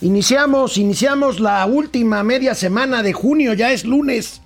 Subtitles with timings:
[0.00, 4.42] Iniciamos, iniciamos la última media semana de junio, ya es lunes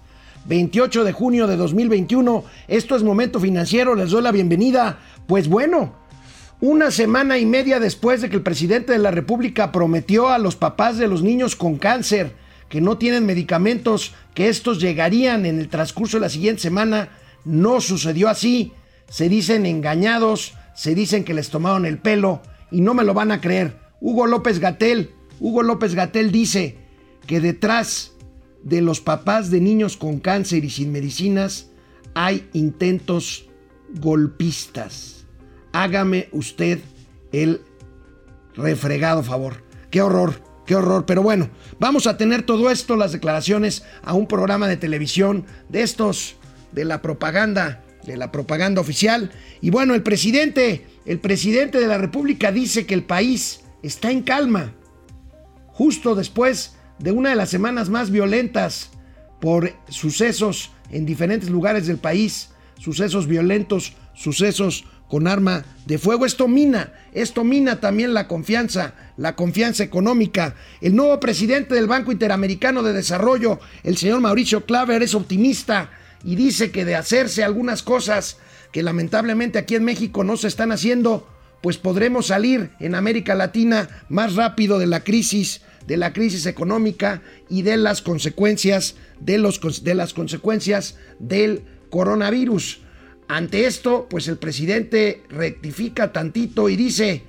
[0.46, 2.42] 28 de junio de 2021.
[2.68, 5.00] Esto es Momento Financiero, les doy la bienvenida.
[5.26, 5.92] Pues bueno,
[6.62, 10.56] una semana y media después de que el presidente de la República prometió a los
[10.56, 12.32] papás de los niños con cáncer
[12.70, 17.10] que no tienen medicamentos, que estos llegarían en el transcurso de la siguiente semana,
[17.44, 18.72] no sucedió así.
[19.10, 23.32] Se dicen engañados, se dicen que les tomaron el pelo y no me lo van
[23.32, 23.76] a creer.
[24.00, 25.10] Hugo López Gatel,
[25.42, 26.76] Hugo López Gatel dice
[27.26, 28.12] que detrás
[28.62, 31.68] de los papás de niños con cáncer y sin medicinas
[32.14, 33.48] hay intentos
[34.00, 35.26] golpistas.
[35.72, 36.78] Hágame usted
[37.32, 37.60] el
[38.54, 39.64] refregado favor.
[39.90, 41.06] Qué horror, qué horror.
[41.06, 45.82] Pero bueno, vamos a tener todo esto, las declaraciones, a un programa de televisión de
[45.82, 46.36] estos,
[46.70, 49.32] de la propaganda, de la propaganda oficial.
[49.60, 54.22] Y bueno, el presidente, el presidente de la República dice que el país está en
[54.22, 54.74] calma
[55.72, 58.90] justo después de una de las semanas más violentas
[59.40, 66.24] por sucesos en diferentes lugares del país, sucesos violentos, sucesos con arma de fuego.
[66.24, 70.54] Esto mina, esto mina también la confianza, la confianza económica.
[70.80, 75.90] El nuevo presidente del Banco Interamericano de Desarrollo, el señor Mauricio Claver, es optimista
[76.24, 78.38] y dice que de hacerse algunas cosas
[78.72, 81.28] que lamentablemente aquí en México no se están haciendo,
[81.60, 87.22] pues podremos salir en América Latina más rápido de la crisis, de la crisis económica
[87.48, 92.80] y de las consecuencias de, los, de las consecuencias del coronavirus.
[93.28, 97.24] Ante esto, pues el presidente rectifica tantito y dice,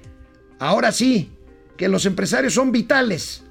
[0.59, 1.31] ahora sí,
[1.77, 3.43] que los empresarios son vitales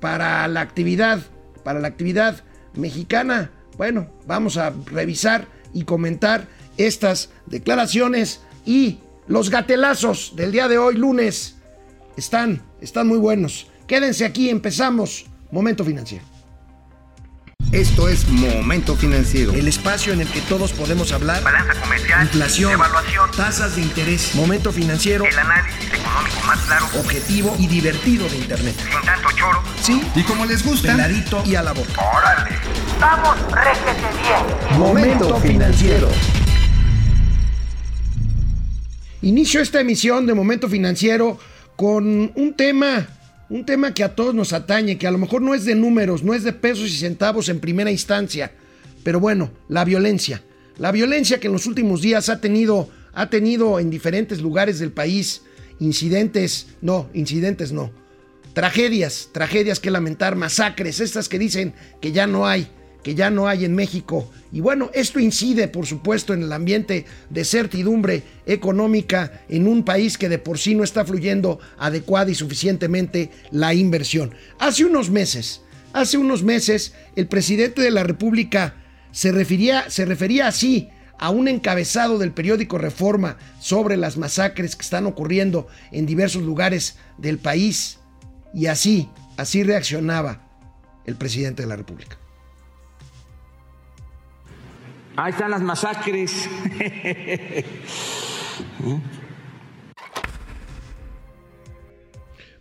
[0.00, 1.20] para la actividad,
[1.62, 3.50] para la actividad mexicana.
[3.76, 6.46] Bueno, vamos a revisar y comentar
[6.76, 11.56] estas declaraciones y los gatelazos del día de hoy, lunes,
[12.16, 13.68] están, están muy buenos.
[13.86, 15.26] Quédense aquí, empezamos.
[15.50, 16.24] Momento financiero.
[17.70, 19.52] Esto es Momento Financiero.
[19.52, 21.42] El espacio en el que todos podemos hablar.
[21.42, 22.22] Balanza comercial.
[22.22, 22.72] Inflación.
[22.72, 23.30] Evaluación.
[23.36, 24.32] Tasas de interés.
[24.36, 25.24] Momento financiero.
[25.24, 26.86] El análisis económico más claro.
[27.00, 28.76] Objetivo y divertido de Internet.
[28.78, 29.60] Sin tanto choro.
[29.82, 30.00] Sí.
[30.14, 30.92] Y como les gusta.
[30.92, 32.00] Peladito y a la boca.
[32.00, 32.56] Órale.
[33.00, 34.78] Vamos, réjete bien.
[34.78, 36.08] Momento financiero.
[39.22, 41.40] Inicio esta emisión de Momento Financiero
[41.76, 43.08] con un tema,
[43.48, 46.22] un tema que a todos nos atañe, que a lo mejor no es de números,
[46.22, 48.52] no es de pesos y centavos en primera instancia,
[49.02, 50.42] pero bueno, la violencia.
[50.78, 54.90] La violencia que en los últimos días ha tenido, ha tenido en diferentes lugares del
[54.90, 55.42] país.
[55.78, 57.92] Incidentes, no, incidentes no,
[58.54, 62.68] tragedias, tragedias que lamentar, masacres, estas que dicen que ya no hay
[63.04, 64.28] que ya no hay en México.
[64.50, 70.18] Y bueno, esto incide, por supuesto, en el ambiente de certidumbre económica en un país
[70.18, 74.34] que de por sí no está fluyendo adecuada y suficientemente la inversión.
[74.58, 75.60] Hace unos meses,
[75.92, 78.74] hace unos meses, el presidente de la República
[79.12, 80.88] se refería, se refería así
[81.18, 86.96] a un encabezado del periódico Reforma sobre las masacres que están ocurriendo en diversos lugares
[87.18, 87.98] del país.
[88.54, 90.48] Y así, así reaccionaba
[91.04, 92.18] el presidente de la República.
[95.16, 96.48] Ahí están las masacres.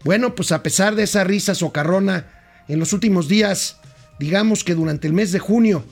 [0.04, 2.28] Bueno, pues a pesar de esa risa socarrona,
[2.68, 3.80] en los últimos días,
[4.20, 5.86] digamos que durante el mes de junio,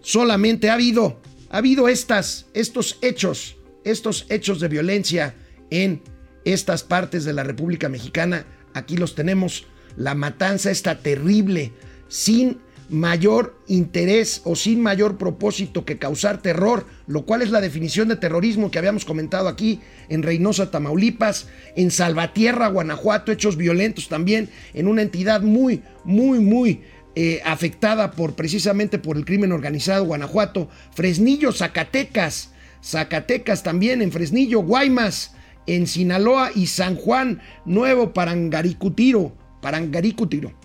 [0.00, 5.34] solamente ha habido, ha habido estas, estos hechos, estos hechos de violencia
[5.70, 6.02] en
[6.44, 8.46] estas partes de la República Mexicana.
[8.74, 9.66] Aquí los tenemos.
[9.96, 11.72] La matanza está terrible,
[12.08, 18.08] sin mayor interés o sin mayor propósito que causar terror, lo cual es la definición
[18.08, 24.50] de terrorismo que habíamos comentado aquí en Reynosa, Tamaulipas, en Salvatierra, Guanajuato, hechos violentos también,
[24.74, 26.82] en una entidad muy, muy, muy
[27.14, 32.52] eh, afectada por precisamente por el crimen organizado, Guanajuato, Fresnillo, Zacatecas,
[32.82, 35.34] Zacatecas también, en Fresnillo, Guaymas,
[35.66, 40.59] en Sinaloa y San Juan Nuevo, Parangaricutiro, Parangaricutiro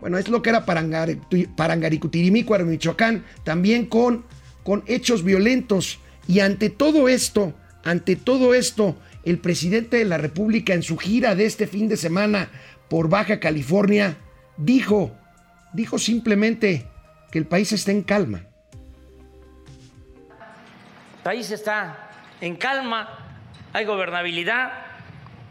[0.00, 4.24] bueno, es lo que era Parangaricutirimícuaro, Michoacán, también con,
[4.64, 5.98] con hechos violentos.
[6.26, 7.54] Y ante todo esto,
[7.84, 11.96] ante todo esto, el presidente de la República en su gira de este fin de
[11.96, 12.50] semana
[12.88, 14.16] por Baja California
[14.56, 15.16] dijo,
[15.72, 16.86] dijo simplemente
[17.30, 18.42] que el país está en calma.
[21.18, 22.10] El país está
[22.40, 23.38] en calma,
[23.72, 24.72] hay gobernabilidad,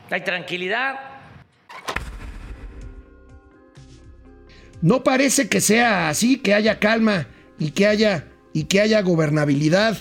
[0.10, 1.09] hay tranquilidad,
[4.82, 7.28] No parece que sea así, que haya calma
[7.58, 9.98] y que haya y que haya gobernabilidad.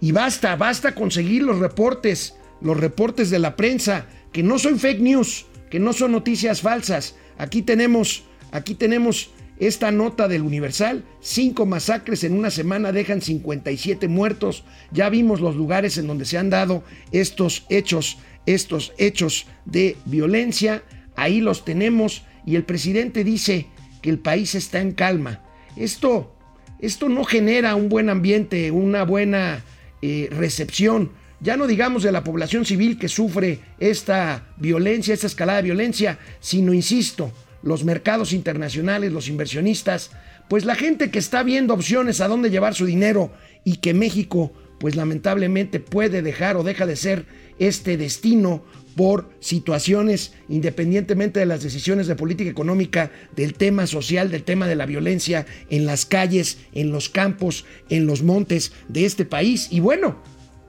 [0.00, 5.00] Y basta, basta conseguir los reportes, los reportes de la prensa, que no son fake
[5.00, 7.16] news, que no son noticias falsas.
[7.36, 14.06] Aquí tenemos, aquí tenemos esta nota del Universal, cinco masacres en una semana dejan 57
[14.08, 14.64] muertos.
[14.92, 20.84] Ya vimos los lugares en donde se han dado estos hechos, estos hechos de violencia.
[21.16, 23.66] Ahí los tenemos y el presidente dice
[24.08, 25.42] el país está en calma.
[25.76, 26.34] Esto,
[26.80, 29.64] esto no genera un buen ambiente, una buena
[30.02, 31.10] eh, recepción.
[31.40, 36.18] Ya no digamos de la población civil que sufre esta violencia, esta escalada de violencia,
[36.40, 37.32] sino, insisto,
[37.62, 40.10] los mercados internacionales, los inversionistas,
[40.48, 43.32] pues la gente que está viendo opciones a dónde llevar su dinero
[43.64, 47.26] y que México, pues lamentablemente puede dejar o deja de ser
[47.58, 48.64] este destino
[48.98, 54.74] por situaciones, independientemente de las decisiones de política económica, del tema social, del tema de
[54.74, 59.68] la violencia en las calles, en los campos, en los montes de este país.
[59.70, 60.20] Y bueno,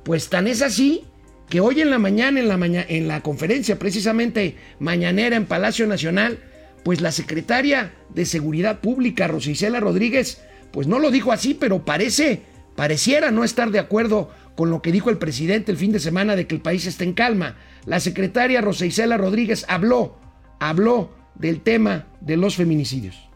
[0.04, 1.06] pues tan es así
[1.50, 5.88] que hoy en la mañana, en la, mañana, en la conferencia precisamente mañanera en Palacio
[5.88, 6.38] Nacional,
[6.84, 10.40] pues la secretaria de Seguridad Pública, Rosicela Rodríguez,
[10.70, 12.44] pues no lo dijo así, pero parece,
[12.76, 16.36] pareciera no estar de acuerdo con lo que dijo el presidente el fin de semana
[16.36, 17.58] de que el país está en calma.
[17.86, 20.18] La secretaria Rosicela Rodríguez habló,
[20.60, 23.30] habló del tema de los feminicidios.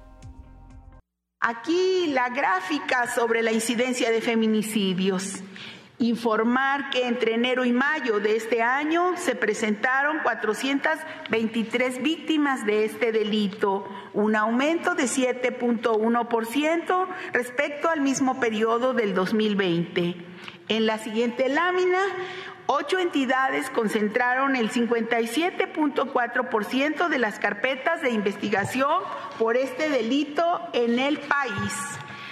[1.39, 5.43] Aquí la gráfica sobre la incidencia de feminicidios.
[5.99, 13.11] Informar que entre enero y mayo de este año se presentaron 423 víctimas de este
[13.11, 20.15] delito, un aumento de 7.1% respecto al mismo periodo del 2020.
[20.69, 21.99] En la siguiente lámina,
[22.65, 29.01] Ocho entidades concentraron el 57.4% de las carpetas de investigación
[29.37, 31.73] por este delito en el país.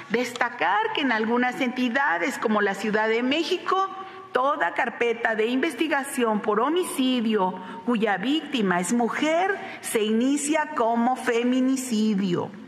[0.10, 3.90] Destacar que en algunas entidades como la Ciudad de México,
[4.32, 7.54] toda carpeta de investigación por homicidio
[7.86, 12.61] cuya víctima es mujer se inicia como feminicidio.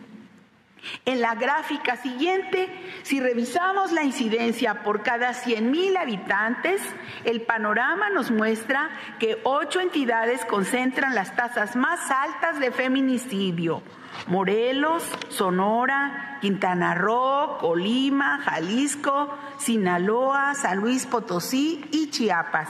[1.05, 2.69] En la gráfica siguiente,
[3.03, 6.81] si revisamos la incidencia por cada 100.000 habitantes,
[7.23, 8.89] el panorama nos muestra
[9.19, 13.81] que ocho entidades concentran las tasas más altas de feminicidio
[14.27, 22.69] Morelos, Sonora, Quintana Roo, Colima, Jalisco, Sinaloa, San Luis Potosí y Chiapas.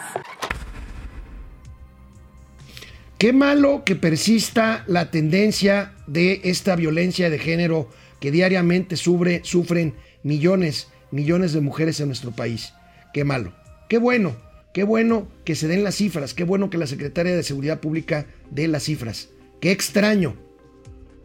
[3.17, 7.87] Qué malo que persista la tendencia de esta violencia de género
[8.23, 12.71] que diariamente sufren millones, millones de mujeres en nuestro país.
[13.13, 13.53] Qué malo.
[13.89, 14.37] Qué bueno,
[14.73, 18.25] qué bueno que se den las cifras, qué bueno que la Secretaria de Seguridad Pública
[18.49, 19.27] dé las cifras.
[19.59, 20.37] Qué extraño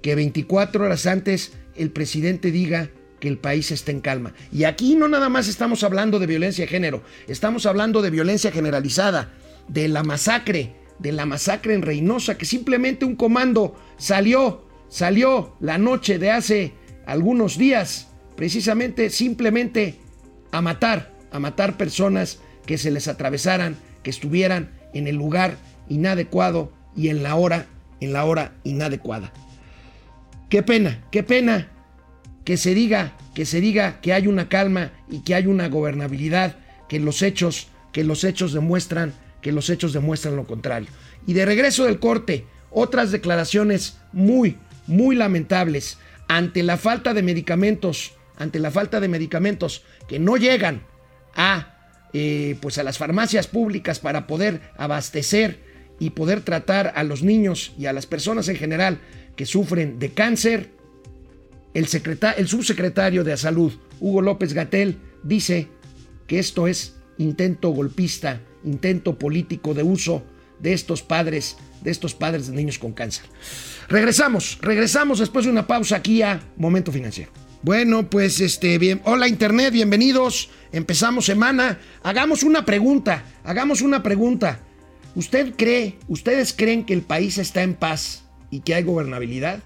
[0.02, 2.90] que 24 horas antes el presidente diga
[3.20, 4.34] que el país está en calma.
[4.50, 8.50] Y aquí no nada más estamos hablando de violencia de género, estamos hablando de violencia
[8.50, 9.34] generalizada,
[9.68, 15.78] de la masacre, de la masacre en Reynosa, que simplemente un comando salió, salió la
[15.78, 16.77] noche de hace
[17.08, 19.98] algunos días, precisamente simplemente
[20.52, 25.56] a matar, a matar personas que se les atravesaran, que estuvieran en el lugar
[25.88, 27.64] inadecuado y en la hora,
[28.00, 29.32] en la hora inadecuada.
[30.50, 31.68] Qué pena, qué pena
[32.44, 36.56] que se diga, que se diga que hay una calma y que hay una gobernabilidad,
[36.90, 40.90] que los hechos, que los hechos demuestran, que los hechos demuestran lo contrario.
[41.26, 45.96] Y de regreso del corte, otras declaraciones muy, muy lamentables
[46.28, 50.82] ante la falta de medicamentos, ante la falta de medicamentos que no llegan
[51.34, 55.58] a, eh, pues a las farmacias públicas para poder abastecer
[55.98, 59.00] y poder tratar a los niños y a las personas en general
[59.36, 60.70] que sufren de cáncer.
[61.74, 61.86] El,
[62.36, 65.68] el subsecretario de Salud, Hugo López Gatel, dice
[66.26, 70.22] que esto es intento golpista, intento político de uso
[70.60, 71.56] de estos padres,
[71.88, 73.24] de estos padres de niños con cáncer.
[73.88, 77.32] Regresamos, regresamos después de una pausa aquí a Momento Financiero.
[77.62, 80.50] Bueno, pues este, bien, hola Internet, bienvenidos.
[80.70, 81.78] Empezamos semana.
[82.02, 84.60] Hagamos una pregunta, hagamos una pregunta.
[85.14, 88.22] ¿Usted cree, ustedes creen que el país está en paz?
[88.50, 89.60] y que hay gobernabilidad.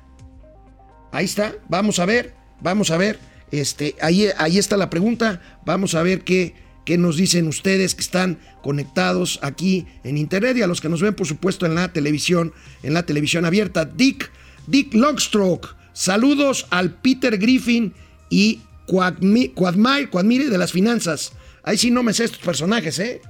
[1.11, 3.19] Ahí está, vamos a ver, vamos a ver.
[3.51, 5.41] Este, ahí, ahí está la pregunta.
[5.65, 10.63] Vamos a ver qué, qué nos dicen ustedes que están conectados aquí en internet y
[10.63, 13.85] a los que nos ven, por supuesto, en la televisión, en la televisión abierta.
[13.85, 14.31] Dick,
[14.67, 15.69] Dick Longstroke.
[15.93, 17.93] Saludos al Peter Griffin
[18.31, 21.33] y Quadmire de las finanzas.
[21.63, 23.21] Ahí sí no me sé estos personajes, ¿eh?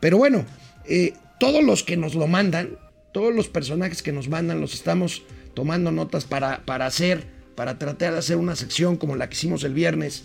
[0.00, 0.46] Pero bueno,
[0.86, 2.78] eh, todos los que nos lo mandan,
[3.12, 5.22] todos los personajes que nos mandan los estamos
[5.54, 9.64] tomando notas para, para hacer, para tratar de hacer una sección como la que hicimos
[9.64, 10.24] el viernes,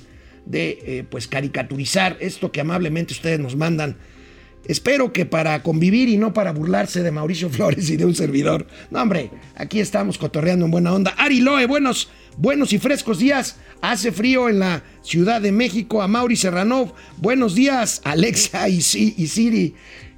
[0.49, 3.97] de eh, pues caricaturizar esto que amablemente ustedes nos mandan.
[4.65, 8.67] Espero que para convivir y no para burlarse de Mauricio Flores y de un servidor.
[8.91, 11.13] No, hombre, aquí estamos cotorreando en buena onda.
[11.17, 13.57] Ari Loe, buenos, buenos y frescos días.
[13.81, 16.01] Hace frío en la Ciudad de México.
[16.01, 18.01] A Mauri Serranov, buenos días.
[18.03, 19.75] Alexa y, Si- y Siri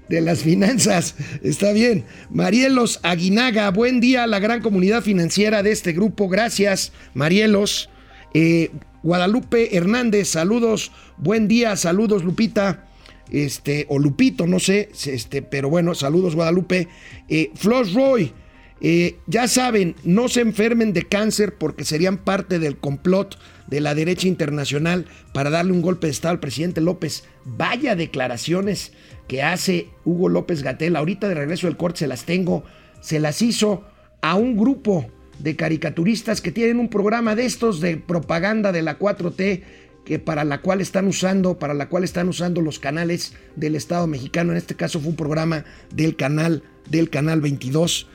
[0.08, 1.14] de las finanzas.
[1.44, 2.06] Está bien.
[2.32, 6.28] Marielos Aguinaga, buen día a la gran comunidad financiera de este grupo.
[6.30, 7.90] Gracias, Marielos.
[8.34, 8.72] Eh,
[9.04, 10.92] Guadalupe Hernández, saludos.
[11.18, 12.86] Buen día, saludos, Lupita.
[13.32, 16.88] Este, o Lupito, no sé, este, pero bueno, saludos, Guadalupe.
[17.28, 18.34] Eh, Flos Roy,
[18.82, 23.38] eh, ya saben, no se enfermen de cáncer porque serían parte del complot
[23.68, 27.26] de la derecha internacional para darle un golpe de Estado al presidente López.
[27.46, 28.94] Vaya declaraciones
[29.28, 30.96] que hace Hugo López Gatel.
[30.96, 32.64] Ahorita de regreso del corte se las tengo.
[33.02, 33.84] Se las hizo
[34.22, 35.06] a un grupo
[35.40, 39.62] de caricaturistas que tienen un programa de estos de propaganda de la 4T
[40.06, 44.08] que para la cual están usando, para la cual están usando los canales del Estado
[44.08, 44.52] mexicano.
[44.52, 48.08] En este caso fue un programa del canal, del canal 22.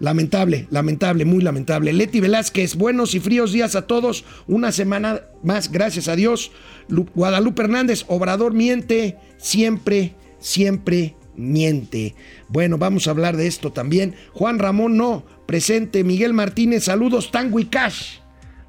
[0.00, 1.92] Lamentable, lamentable, muy lamentable.
[1.92, 4.24] Leti Velázquez, buenos y fríos días a todos.
[4.46, 6.52] Una semana más, gracias a Dios.
[6.88, 12.14] Lu- Guadalupe Hernández, Obrador miente, siempre, siempre miente.
[12.48, 14.14] Bueno, vamos a hablar de esto también.
[14.34, 16.04] Juan Ramón, no, presente.
[16.04, 18.18] Miguel Martínez, saludos, Tango Cash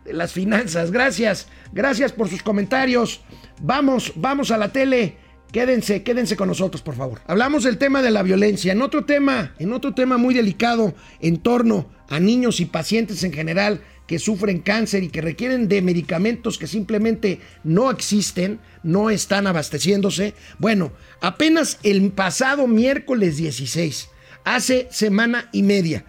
[0.05, 0.91] de las finanzas.
[0.91, 3.21] Gracias, gracias por sus comentarios.
[3.61, 5.17] Vamos, vamos a la tele.
[5.51, 7.21] Quédense, quédense con nosotros, por favor.
[7.25, 8.71] Hablamos del tema de la violencia.
[8.71, 13.33] En otro tema, en otro tema muy delicado en torno a niños y pacientes en
[13.33, 19.45] general que sufren cáncer y que requieren de medicamentos que simplemente no existen, no están
[19.45, 20.33] abasteciéndose.
[20.57, 24.09] Bueno, apenas el pasado miércoles 16,
[24.45, 26.05] hace semana y media,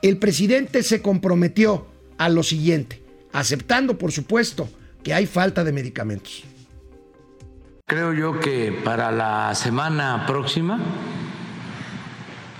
[0.00, 3.02] el presidente se comprometió a lo siguiente,
[3.34, 4.70] aceptando por supuesto
[5.02, 6.44] que hay falta de medicamentos.
[7.84, 10.80] Creo yo que para la semana próxima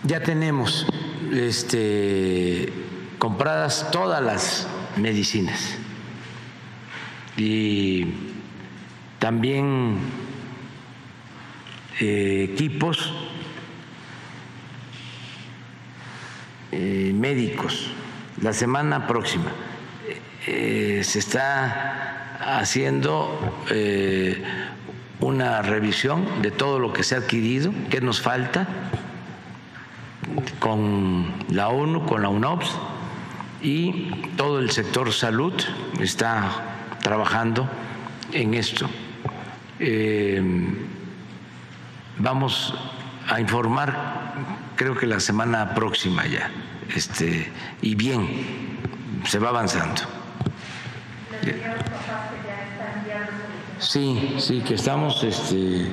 [0.04, 0.86] ya tenemos
[1.32, 2.89] este,
[3.20, 5.76] compradas todas las medicinas
[7.36, 8.06] y
[9.18, 9.98] también
[12.00, 13.12] eh, equipos
[16.72, 17.90] eh, médicos.
[18.40, 19.52] La semana próxima
[20.46, 23.38] eh, se está haciendo
[25.20, 28.66] una revisión de todo lo que se ha adquirido, qué nos falta
[30.58, 32.78] con la ONU, con la UNOPS
[33.62, 35.54] y todo el sector salud
[36.00, 37.68] está trabajando
[38.32, 38.88] en esto.
[39.78, 40.42] Eh,
[42.18, 42.74] vamos
[43.28, 44.34] a informar,
[44.76, 46.50] creo que la semana próxima ya,
[46.94, 47.50] este,
[47.82, 48.26] y bien,
[49.24, 50.02] se va avanzando.
[53.78, 55.86] Sí, sí, que estamos este,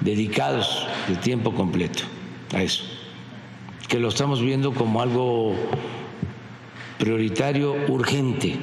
[0.00, 2.02] dedicados de tiempo completo
[2.54, 2.84] a eso,
[3.88, 5.54] que lo estamos viendo como algo
[7.00, 8.56] prioritario, urgente.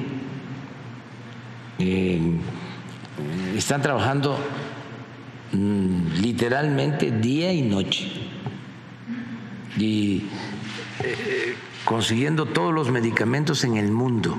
[1.80, 2.20] Eh,
[3.56, 4.38] están trabajando
[5.52, 8.08] mm, literalmente día y noche
[9.76, 10.24] y
[11.02, 14.38] eh, consiguiendo todos los medicamentos en el mundo,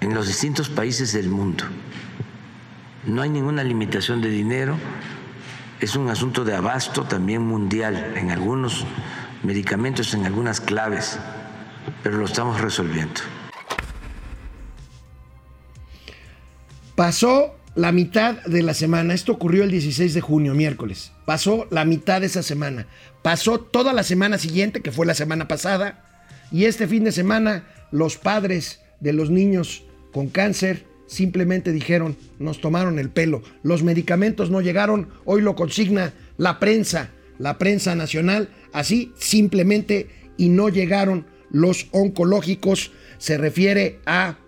[0.00, 1.64] en los distintos países del mundo.
[3.06, 4.76] No hay ninguna limitación de dinero,
[5.80, 8.84] es un asunto de abasto también mundial en algunos
[9.46, 11.18] medicamentos, en algunas claves,
[12.02, 13.20] pero lo estamos resolviendo.
[16.96, 21.12] Pasó la mitad de la semana, esto ocurrió el 16 de junio, miércoles.
[21.26, 22.86] Pasó la mitad de esa semana.
[23.22, 26.02] Pasó toda la semana siguiente, que fue la semana pasada.
[26.50, 32.60] Y este fin de semana, los padres de los niños con cáncer simplemente dijeron, nos
[32.60, 33.42] tomaron el pelo.
[33.62, 40.48] Los medicamentos no llegaron, hoy lo consigna la prensa, la prensa nacional, así simplemente, y
[40.48, 42.92] no llegaron los oncológicos.
[43.18, 44.38] Se refiere a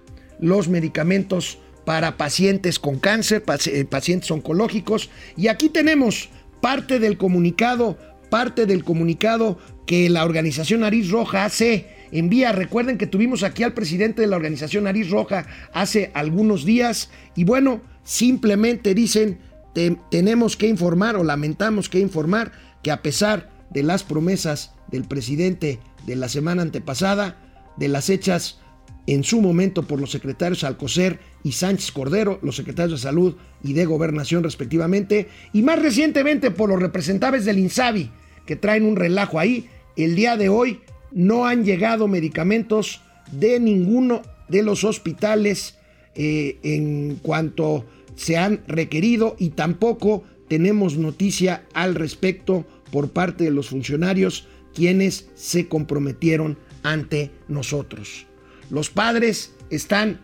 [0.41, 5.11] los medicamentos para pacientes con cáncer, eh, pacientes oncológicos.
[5.37, 6.29] Y aquí tenemos
[6.61, 7.97] parte del comunicado,
[8.31, 11.87] parte del comunicado que la organización Nariz Roja hace.
[12.13, 17.11] Envía, recuerden que tuvimos aquí al presidente de la organización Nariz Roja hace algunos días
[17.37, 19.39] y bueno, simplemente dicen,
[19.75, 25.05] "Te- tenemos que informar o lamentamos que informar que a pesar de las promesas del
[25.05, 27.37] presidente de la semana antepasada,
[27.77, 28.59] de las hechas
[29.07, 33.73] en su momento por los secretarios Alcocer y Sánchez Cordero, los secretarios de Salud y
[33.73, 38.11] de Gobernación respectivamente, y más recientemente por los representantes del INSABI,
[38.45, 39.69] que traen un relajo ahí.
[39.97, 40.81] El día de hoy
[41.11, 43.01] no han llegado medicamentos
[43.33, 45.79] de ninguno de los hospitales
[46.15, 53.51] eh, en cuanto se han requerido y tampoco tenemos noticia al respecto por parte de
[53.51, 58.27] los funcionarios quienes se comprometieron ante nosotros.
[58.71, 60.21] Los padres están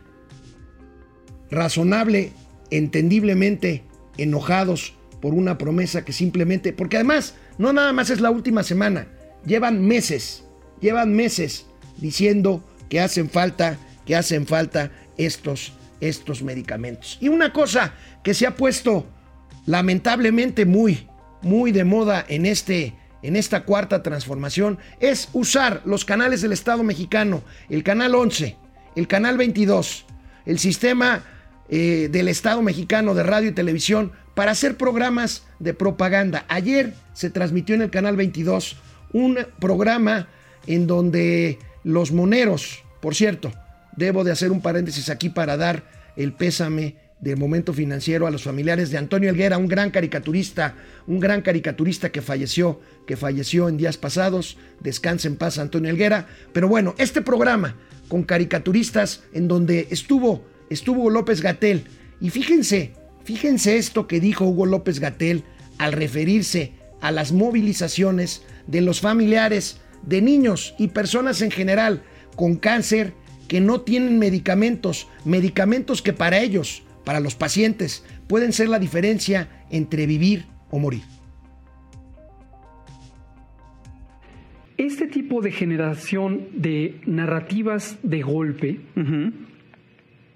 [1.50, 2.32] razonable,
[2.70, 3.84] entendiblemente
[4.16, 9.08] enojados por una promesa que simplemente, porque además no nada más es la última semana,
[9.46, 10.44] llevan meses,
[10.80, 11.66] llevan meses
[11.98, 17.18] diciendo que hacen falta, que hacen falta estos, estos medicamentos.
[17.20, 19.06] Y una cosa que se ha puesto
[19.66, 21.08] lamentablemente muy,
[21.42, 26.82] muy de moda en, este, en esta cuarta transformación es usar los canales del Estado
[26.82, 28.56] mexicano, el canal 11,
[28.96, 30.04] el canal 22,
[30.46, 31.22] el sistema
[31.68, 36.44] eh, del Estado mexicano de radio y televisión para hacer programas de propaganda.
[36.48, 38.76] Ayer se transmitió en el canal 22
[39.12, 40.28] un programa
[40.66, 43.52] en donde los moneros, por cierto,
[43.96, 45.84] debo de hacer un paréntesis aquí para dar
[46.16, 50.76] el pésame de momento financiero a los familiares de Antonio Elguera, un gran caricaturista,
[51.06, 54.58] un gran caricaturista que falleció, que falleció en días pasados.
[54.80, 56.26] Descanse en paz Antonio Elguera.
[56.52, 57.76] Pero bueno, este programa
[58.08, 61.84] con caricaturistas en donde estuvo, estuvo López Gatel.
[62.20, 62.92] Y fíjense,
[63.24, 65.44] fíjense esto que dijo Hugo López Gatel
[65.78, 72.02] al referirse a las movilizaciones de los familiares de niños y personas en general
[72.36, 73.14] con cáncer
[73.48, 79.48] que no tienen medicamentos, medicamentos que para ellos para los pacientes pueden ser la diferencia
[79.70, 81.02] entre vivir o morir.
[84.76, 88.80] Este tipo de generación de narrativas de golpe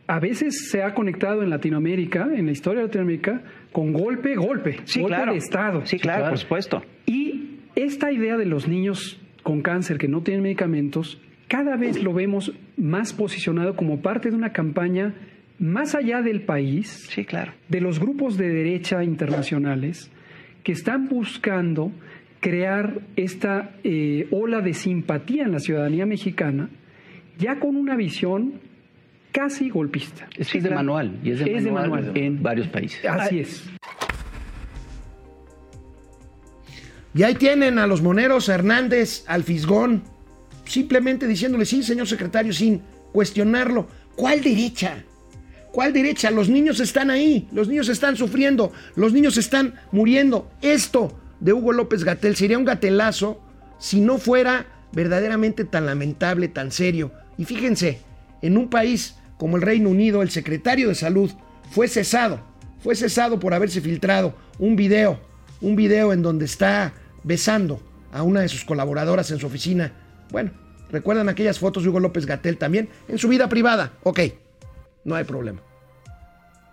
[0.06, 4.78] a veces se ha conectado en Latinoamérica, en la historia de Latinoamérica, con golpe, golpe,
[4.84, 5.32] sí, golpe claro.
[5.32, 5.86] de Estado.
[5.86, 6.82] Sí, claro, por supuesto.
[7.04, 12.12] Y esta idea de los niños con cáncer que no tienen medicamentos, cada vez lo
[12.12, 15.14] vemos más posicionado como parte de una campaña
[15.58, 17.52] más allá del país, sí, claro.
[17.68, 20.10] de los grupos de derecha internacionales
[20.62, 21.92] que están buscando
[22.40, 26.70] crear esta eh, ola de simpatía en la ciudadanía mexicana,
[27.38, 28.54] ya con una visión
[29.32, 30.28] casi golpista.
[30.36, 33.04] Es, de manual y es de, es manual, de manual en varios países.
[33.04, 33.68] Así es.
[37.14, 40.04] Y ahí tienen a los moneros Hernández, al Fisgón,
[40.64, 43.88] simplemente diciéndole, sí, señor secretario, sin cuestionarlo.
[44.14, 45.04] ¿Cuál derecha?
[45.78, 46.32] ¿Cuál derecha?
[46.32, 50.50] Los niños están ahí, los niños están sufriendo, los niños están muriendo.
[50.60, 53.40] Esto de Hugo López Gatel sería un gatelazo
[53.78, 57.12] si no fuera verdaderamente tan lamentable, tan serio.
[57.36, 58.00] Y fíjense,
[58.42, 61.30] en un país como el Reino Unido, el secretario de Salud
[61.70, 62.40] fue cesado,
[62.80, 65.20] fue cesado por haberse filtrado un video,
[65.60, 69.92] un video en donde está besando a una de sus colaboradoras en su oficina.
[70.32, 70.50] Bueno,
[70.90, 72.88] ¿recuerdan aquellas fotos de Hugo López Gatel también?
[73.06, 73.92] En su vida privada.
[74.02, 74.18] Ok,
[75.04, 75.67] no hay problema.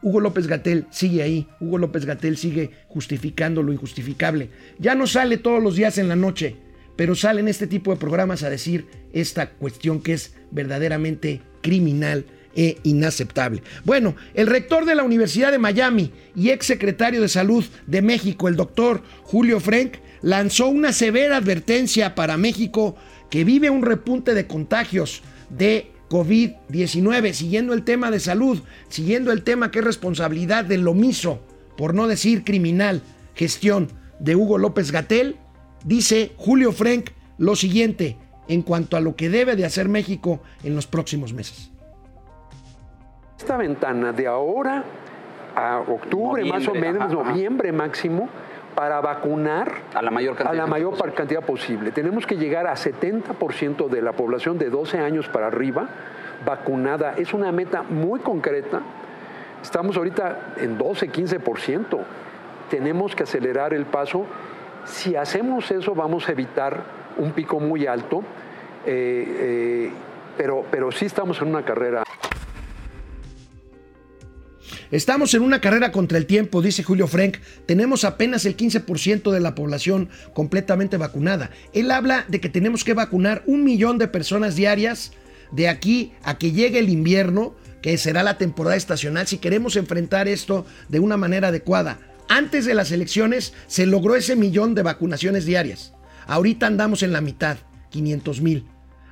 [0.05, 4.51] Hugo López Gatel sigue ahí, Hugo López Gatel sigue justificando lo injustificable.
[4.77, 6.57] Ya no sale todos los días en la noche,
[6.95, 12.23] pero sale en este tipo de programas a decir esta cuestión que es verdaderamente criminal
[12.55, 13.63] e inaceptable.
[13.83, 18.47] Bueno, el rector de la Universidad de Miami y ex secretario de Salud de México,
[18.47, 22.95] el doctor Julio Frank, lanzó una severa advertencia para México
[23.31, 29.43] que vive un repunte de contagios de COVID-19, siguiendo el tema de salud, siguiendo el
[29.43, 31.39] tema que es responsabilidad del omiso,
[31.77, 33.01] por no decir criminal,
[33.33, 33.89] gestión
[34.19, 35.37] de Hugo López Gatel,
[35.83, 40.75] dice Julio Frank lo siguiente en cuanto a lo que debe de hacer México en
[40.75, 41.71] los próximos meses.
[43.37, 44.83] Esta ventana de ahora
[45.55, 47.31] a octubre Noviembre, más o menos, ajá, ajá.
[47.31, 48.29] noviembre máximo,
[48.75, 51.13] para vacunar A la mayor cantidad a la de mayor posible.
[51.13, 51.91] cantidad posible.
[51.91, 55.87] Tenemos que llegar a 70% de la población de 12 años para arriba
[56.45, 57.15] vacunada.
[57.17, 58.81] Es una meta muy concreta.
[59.61, 61.99] Estamos ahorita en 12, 15%.
[62.69, 64.25] Tenemos que acelerar el paso.
[64.85, 66.83] Si hacemos eso, vamos a evitar
[67.17, 68.23] un pico muy alto,
[68.85, 69.91] eh, eh,
[70.37, 72.03] pero, pero sí estamos en una carrera.
[74.91, 77.37] Estamos en una carrera contra el tiempo, dice Julio Frank.
[77.65, 81.49] Tenemos apenas el 15% de la población completamente vacunada.
[81.73, 85.11] Él habla de que tenemos que vacunar un millón de personas diarias
[85.51, 90.27] de aquí a que llegue el invierno, que será la temporada estacional, si queremos enfrentar
[90.27, 91.99] esto de una manera adecuada.
[92.29, 95.93] Antes de las elecciones se logró ese millón de vacunaciones diarias.
[96.27, 97.57] Ahorita andamos en la mitad,
[97.89, 98.65] 500 mil.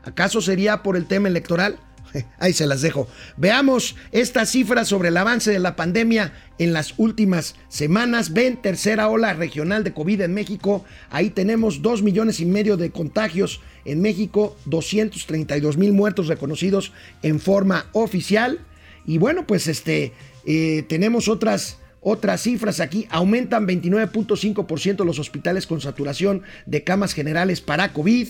[0.03, 1.79] ¿Acaso sería por el tema electoral?
[2.39, 3.07] Ahí se las dejo.
[3.37, 8.33] Veamos estas cifras sobre el avance de la pandemia en las últimas semanas.
[8.33, 10.85] Ven, tercera ola regional de COVID en México.
[11.09, 17.39] Ahí tenemos 2 millones y medio de contagios en México, 232 mil muertos reconocidos en
[17.39, 18.59] forma oficial.
[19.05, 20.13] Y bueno, pues este,
[20.45, 27.61] eh, tenemos otras, Otras cifras aquí, aumentan 29.5% los hospitales con saturación de camas generales
[27.61, 28.27] para COVID.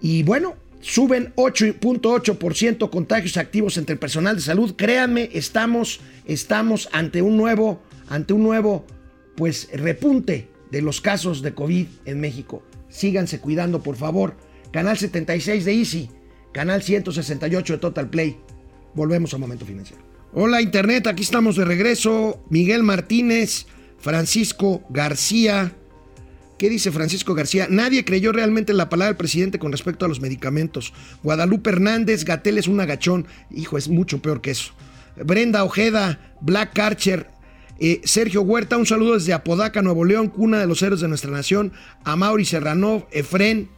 [0.00, 4.74] Y bueno, suben 8.8% contagios activos entre el personal de salud.
[4.76, 8.86] Créanme, estamos, estamos ante un nuevo, ante un nuevo,
[9.36, 12.62] pues, repunte de los casos de COVID en México.
[12.88, 14.36] Síganse cuidando, por favor.
[14.72, 16.10] Canal 76 de Easy,
[16.52, 18.36] canal 168 de Total Play.
[18.94, 20.02] Volvemos a Momento Financiero.
[20.32, 22.44] Hola Internet, aquí estamos de regreso.
[22.50, 23.66] Miguel Martínez,
[23.98, 25.74] Francisco García.
[26.58, 27.66] ¿Qué dice Francisco García?
[27.68, 30.94] Nadie creyó realmente en la palabra del presidente con respecto a los medicamentos.
[31.22, 33.26] Guadalupe Hernández, Gatel es un agachón.
[33.54, 34.72] Hijo, es mucho peor que eso.
[35.22, 37.28] Brenda Ojeda, Black Carcher,
[37.78, 41.30] eh, Sergio Huerta, un saludo desde Apodaca, Nuevo León, cuna de los héroes de nuestra
[41.30, 41.72] nación.
[42.04, 43.68] A Mauri Serrano, Efren.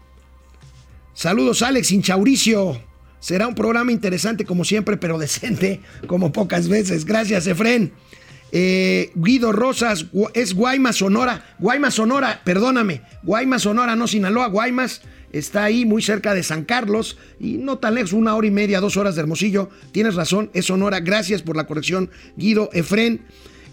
[1.15, 2.81] Saludos, Alex Inchauricio.
[3.19, 7.05] Será un programa interesante como siempre, pero decente como pocas veces.
[7.05, 7.93] Gracias, Efren.
[8.51, 11.55] Eh, Guido Rosas, es Guaymas, Sonora.
[11.59, 13.03] Guaymas, Sonora, perdóname.
[13.23, 14.49] Guaymas, Sonora, no Sinaloa.
[14.49, 18.51] Guaymas está ahí muy cerca de San Carlos y no tan lejos, una hora y
[18.51, 19.69] media, dos horas de Hermosillo.
[19.93, 21.01] Tienes razón, es Sonora.
[21.01, 23.23] Gracias por la corrección, Guido Efren.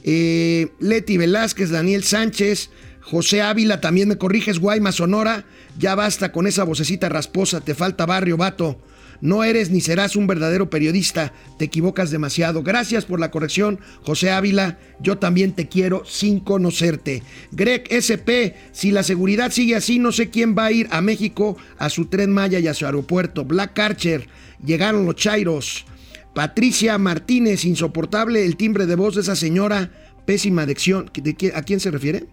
[0.03, 2.69] Eh, Leti Velázquez, Daniel Sánchez,
[3.01, 5.45] José Ávila, también me corriges, Guaymas, Sonora.
[5.79, 8.79] Ya basta con esa vocecita rasposa, te falta barrio, vato.
[9.21, 12.63] No eres ni serás un verdadero periodista, te equivocas demasiado.
[12.63, 14.77] Gracias por la corrección, José Ávila.
[14.99, 17.23] Yo también te quiero sin conocerte.
[17.51, 21.57] Greg SP, si la seguridad sigue así, no sé quién va a ir a México
[21.77, 23.45] a su tren Maya y a su aeropuerto.
[23.45, 24.27] Black Archer,
[24.63, 25.85] llegaron los Chairos.
[26.33, 29.91] Patricia Martínez, insoportable el timbre de voz de esa señora,
[30.25, 31.09] pésima adicción.
[31.13, 32.25] ¿De ¿A quién se refiere?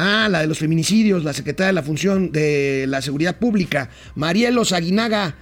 [0.00, 4.70] Ah, la de los feminicidios, la secretaria de la Función de la Seguridad Pública, Marielos
[4.70, 5.34] Aguinaga,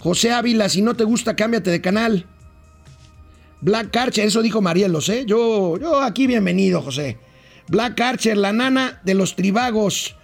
[0.00, 2.26] José Ávila, si no te gusta, cámbiate de canal.
[3.60, 5.22] Black Archer, eso dijo Marielos, ¿eh?
[5.24, 7.18] Yo, yo aquí bienvenido, José.
[7.68, 10.16] Black Archer, la nana de los tribagos.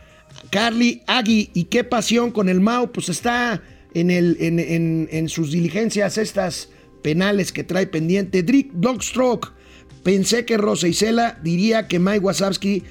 [0.50, 3.62] Carly Agui, y qué pasión con el Mau, pues está
[3.94, 8.42] en, sus diligencias estas penales que trae pendiente.
[8.42, 9.52] Drick Dogstroke,
[10.02, 12.82] pensé que Rosa Isela diría que Mike Wasowski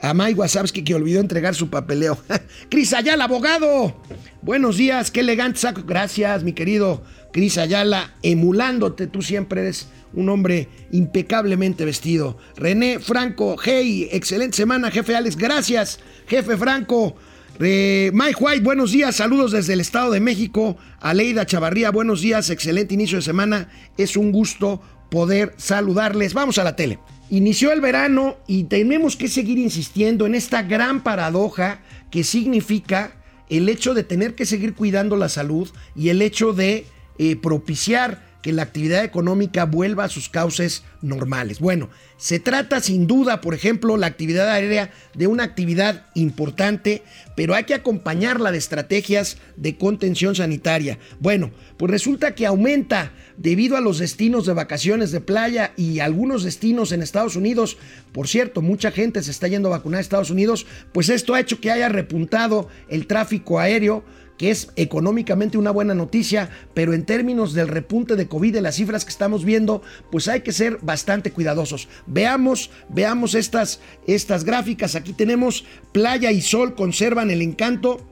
[0.00, 2.18] a Mike Wasowski que olvidó entregar su papeleo.
[2.68, 4.00] Cris Ayala, abogado.
[4.42, 5.82] Buenos días, qué elegante saco.
[5.86, 7.02] Gracias, mi querido
[7.32, 9.06] Cris Ayala, emulándote.
[9.06, 12.38] Tú siempre eres un hombre impecablemente vestido.
[12.56, 15.36] René Franco, hey, excelente semana, jefe Alex.
[15.36, 17.16] Gracias, jefe Franco.
[17.58, 20.76] Mike White, buenos días, saludos desde el Estado de México.
[21.00, 23.68] Aleida Chavarría, buenos días, excelente inicio de semana.
[23.96, 26.34] Es un gusto poder saludarles.
[26.34, 26.98] Vamos a la tele.
[27.30, 33.16] Inició el verano y tenemos que seguir insistiendo en esta gran paradoja que significa
[33.48, 36.86] el hecho de tener que seguir cuidando la salud y el hecho de
[37.18, 41.60] eh, propiciar que la actividad económica vuelva a sus cauces normales.
[41.60, 47.02] Bueno, se trata sin duda, por ejemplo, la actividad aérea de una actividad importante,
[47.36, 50.98] pero hay que acompañarla de estrategias de contención sanitaria.
[51.20, 56.44] Bueno, pues resulta que aumenta debido a los destinos de vacaciones de playa y algunos
[56.44, 57.78] destinos en Estados Unidos.
[58.12, 61.40] Por cierto, mucha gente se está yendo a vacunar a Estados Unidos, pues esto ha
[61.40, 64.04] hecho que haya repuntado el tráfico aéreo
[64.38, 68.76] que es económicamente una buena noticia, pero en términos del repunte de COVID, de las
[68.76, 71.88] cifras que estamos viendo, pues hay que ser bastante cuidadosos.
[72.06, 74.96] Veamos, veamos estas, estas gráficas.
[74.96, 78.04] Aquí tenemos playa y sol conservan el encanto.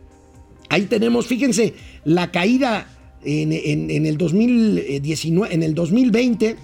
[0.68, 2.86] Ahí tenemos, fíjense, la caída
[3.24, 6.56] en, 2019, en el 2020,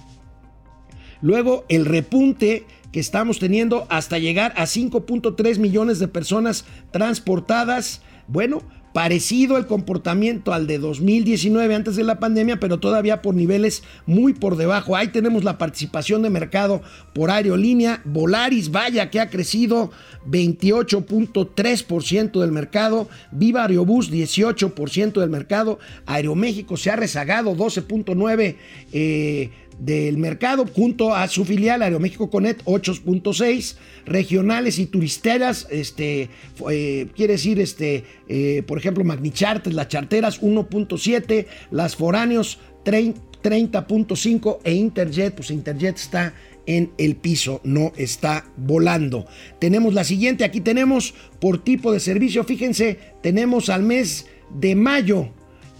[1.21, 8.01] luego el repunte que estamos teniendo hasta llegar a 5.3 millones de personas transportadas.
[8.27, 13.83] Bueno, parecido el comportamiento al de 2019 antes de la pandemia, pero todavía por niveles
[14.05, 14.95] muy por debajo.
[14.95, 16.81] Ahí tenemos la participación de mercado
[17.13, 18.01] por aerolínea.
[18.05, 19.91] Volaris, vaya que ha crecido
[20.27, 23.09] 28.3% del mercado.
[23.31, 25.79] Viva Aerobús, 18% del mercado.
[26.05, 28.55] Aeroméxico se ha rezagado 12.9%
[28.91, 36.29] eh, del mercado junto a su filial Aeroméxico Conet 8.6 regionales y turisteras este
[36.69, 44.73] eh, quiere decir este eh, por ejemplo Magnichartes las charteras 1.7 las foráneos 30.5 e
[44.73, 46.33] Interjet pues Interjet está
[46.65, 49.25] en el piso, no está volando.
[49.57, 55.29] Tenemos la siguiente, aquí tenemos por tipo de servicio, fíjense, tenemos al mes de mayo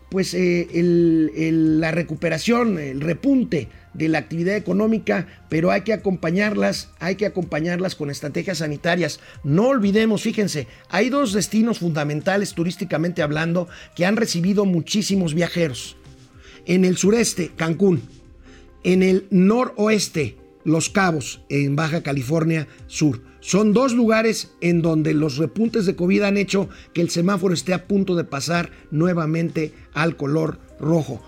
[0.10, 6.92] pues eh, el- la recuperación, el repunte de la actividad económica, pero hay que acompañarlas,
[7.00, 9.20] hay que acompañarlas con estrategias sanitarias.
[9.44, 15.98] No olvidemos, fíjense, hay dos destinos fundamentales turísticamente hablando que han recibido muchísimos viajeros.
[16.68, 18.02] En el sureste, Cancún.
[18.84, 23.22] En el noroeste, Los Cabos, en Baja California Sur.
[23.40, 27.74] Son dos lugares en donde los repuntes de COVID han hecho que el semáforo esté
[27.74, 31.24] a punto de pasar nuevamente al color rojo.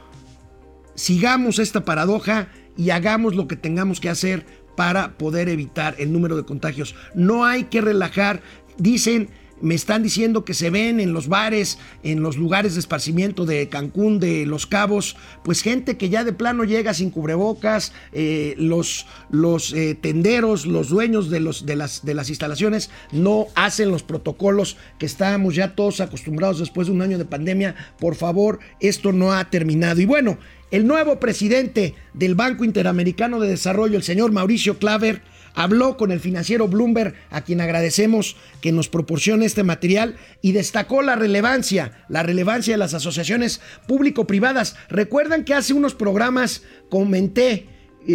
[0.95, 6.35] Sigamos esta paradoja y hagamos lo que tengamos que hacer para poder evitar el número
[6.35, 6.95] de contagios.
[7.15, 8.41] No hay que relajar.
[8.77, 9.29] Dicen,
[9.61, 13.69] me están diciendo que se ven en los bares, en los lugares de esparcimiento de
[13.69, 19.05] Cancún, de Los Cabos, pues gente que ya de plano llega sin cubrebocas, eh, los,
[19.29, 24.03] los eh, tenderos, los dueños de, los, de, las, de las instalaciones no hacen los
[24.03, 27.75] protocolos que estábamos ya todos acostumbrados después de un año de pandemia.
[27.99, 30.01] Por favor, esto no ha terminado.
[30.01, 30.37] Y bueno,
[30.71, 35.21] el nuevo presidente del Banco Interamericano de Desarrollo, el señor Mauricio Claver,
[35.59, 41.01] habló con el financiero Bloomberg, a quien agradecemos que nos proporcione este material, y destacó
[41.01, 44.77] la relevancia, la relevancia de las asociaciones público-privadas.
[44.87, 47.67] Recuerdan que hace unos programas comenté,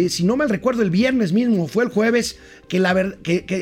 [0.09, 2.79] si no mal recuerdo, el viernes mismo, fue el jueves, que,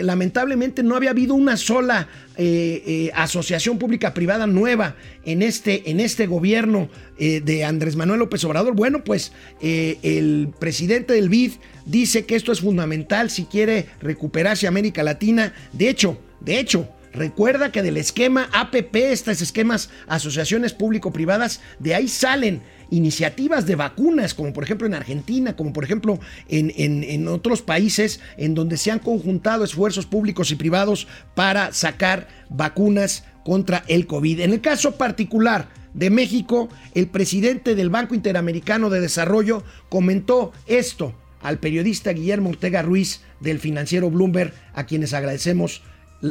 [0.04, 2.08] lamentablemente no había habido una sola
[2.38, 8.44] eh, eh, asociación pública-privada nueva en este, en este gobierno eh, de Andrés Manuel López
[8.46, 8.74] Obrador.
[8.74, 9.32] Bueno, pues
[9.62, 11.54] el presidente del BID
[11.86, 15.54] dice que esto es fundamental si quiere recuperarse América Latina.
[15.74, 22.08] De hecho, de hecho, Recuerda que del esquema APP, estos esquemas asociaciones público-privadas, de ahí
[22.08, 27.62] salen iniciativas de vacunas, como por ejemplo en Argentina, como por ejemplo en, en- otros
[27.62, 34.06] países en donde se han conjuntado esfuerzos públicos y privados para sacar vacunas contra el
[34.06, 34.42] COVID.
[34.42, 41.14] En el caso particular de México, el presidente del Banco Interamericano de Desarrollo comentó esto
[41.42, 45.82] al periodista Guillermo Ortega Ruiz del financiero Bloomberg, a quienes agradecemos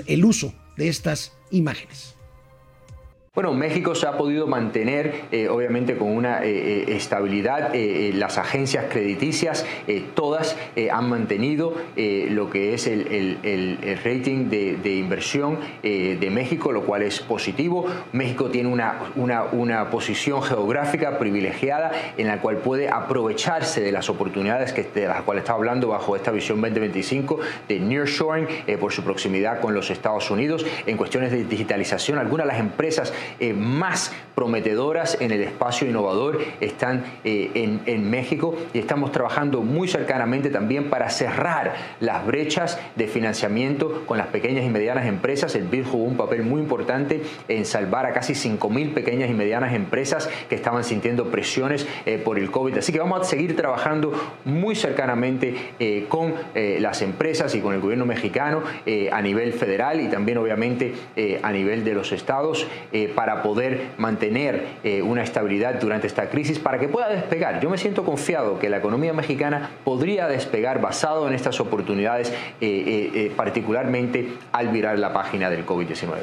[0.07, 2.15] el uso de estas imágenes.
[3.35, 7.73] Bueno, México se ha podido mantener, eh, obviamente, con una eh, eh, estabilidad.
[8.13, 9.65] Las agencias crediticias,
[10.13, 10.55] todas
[10.91, 13.39] han mantenido lo que es el,
[14.05, 17.87] rating de, inversión de México, lo cual es positivo.
[18.13, 24.75] México tiene una, una, posición geográfica privilegiada en la cual puede aprovecharse de las oportunidades
[24.75, 28.47] que, de las cuales está hablando bajo esta visión 2025 de nearshoring
[28.79, 30.67] por su proximidad con los Estados Unidos.
[30.87, 36.41] En cuestiones de digitalización, algunas de las empresas eh, más prometedoras en el espacio innovador
[36.61, 37.51] están eh,
[37.87, 44.19] en, México y estamos trabajando muy cercanamente también para cerrar las brechas de financiamiento con
[44.19, 45.55] las pequeñas y medianas empresas.
[45.55, 49.75] El BID jugó un papel muy importante en salvar a casi 5.000 pequeñas y medianas
[49.75, 52.79] empresas que estaban sintiendo presiones eh, por el COVID.
[52.79, 54.13] Así que vamos a seguir trabajando
[54.45, 55.73] muy cercanamente
[56.09, 58.63] con las empresas y con el gobierno mexicano
[59.11, 60.95] a nivel federal y también obviamente
[61.43, 62.67] a nivel de los estados
[63.15, 67.61] para poder mantener eh, una estabilidad durante esta crisis para que pueda despegar.
[67.61, 73.11] Yo me siento confiado que la economía mexicana podría despegar basado en estas oportunidades, eh,
[73.15, 76.17] eh, particularmente al virar la página del COVID-19.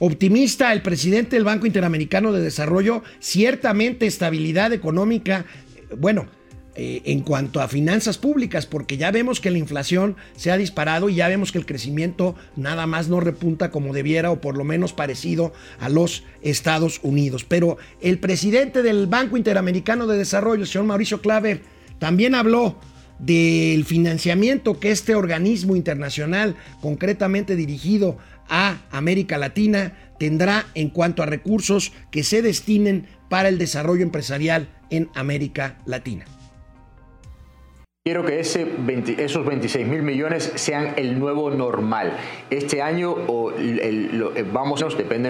[0.00, 5.44] Optimista el presidente del Banco Interamericano de Desarrollo, ciertamente estabilidad económica,
[5.96, 6.26] bueno,
[6.80, 11.08] eh, en cuanto a finanzas públicas, porque ya vemos que la inflación se ha disparado
[11.08, 14.62] y ya vemos que el crecimiento nada más no repunta como debiera o por lo
[14.62, 17.42] menos parecido a los Estados Unidos.
[17.42, 21.62] Pero el presidente del Banco Interamericano de Desarrollo, el señor Mauricio Claver,
[21.98, 22.78] también habló
[23.18, 31.26] del financiamiento que este organismo internacional, concretamente dirigido a América Latina, tendrá en cuanto a
[31.26, 36.24] recursos que se destinen para el desarrollo empresarial en América Latina.
[38.08, 42.14] Quiero que ese 20 esos 26 mil millones sean el nuevo normal.
[42.48, 44.46] Este año o el- el- lo- eh,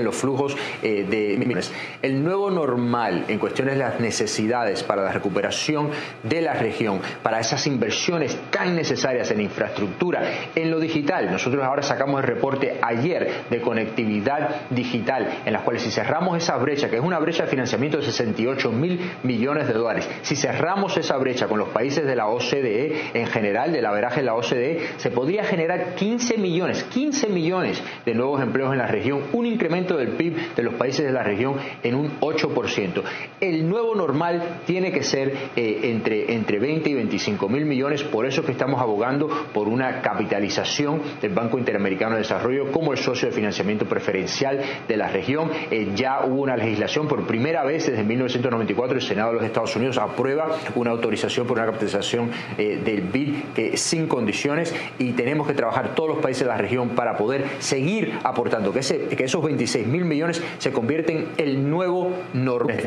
[0.01, 1.73] los flujos eh, de millones.
[2.03, 5.91] El nuevo normal en cuestiones de las necesidades para la recuperación
[6.23, 10.23] de la región, para esas inversiones tan necesarias en infraestructura,
[10.55, 11.33] en lo digital.
[11.33, 16.57] Nosotros ahora sacamos el reporte ayer de conectividad digital, en las cuales si cerramos esa
[16.59, 20.97] brecha, que es una brecha de financiamiento de 68 mil millones de dólares, si cerramos
[20.97, 24.35] esa brecha con los países de la OCDE, OCDE, en general, del averaje de la
[24.35, 29.46] OCDE, se podría generar 15 millones, 15 millones de nuevos empleos en la región, un
[29.46, 33.02] incremento del PIB de los países de la región en un 8%.
[33.40, 38.26] El nuevo normal tiene que ser eh, entre, entre 20 y 25 mil millones, por
[38.26, 43.28] eso que estamos abogando por una capitalización del Banco Interamericano de Desarrollo como el socio
[43.28, 45.50] de financiamiento preferencial de la región.
[45.70, 49.74] Eh, ya hubo una legislación por primera vez desde 1994, el Senado de los Estados
[49.76, 55.94] Unidos aprueba una autorización por una capitalización del BID sin condiciones y tenemos que trabajar
[55.94, 60.42] todos los países de la región para poder seguir aportando, que esos 26 mil millones
[60.59, 62.79] se convierten en el nuevo normal.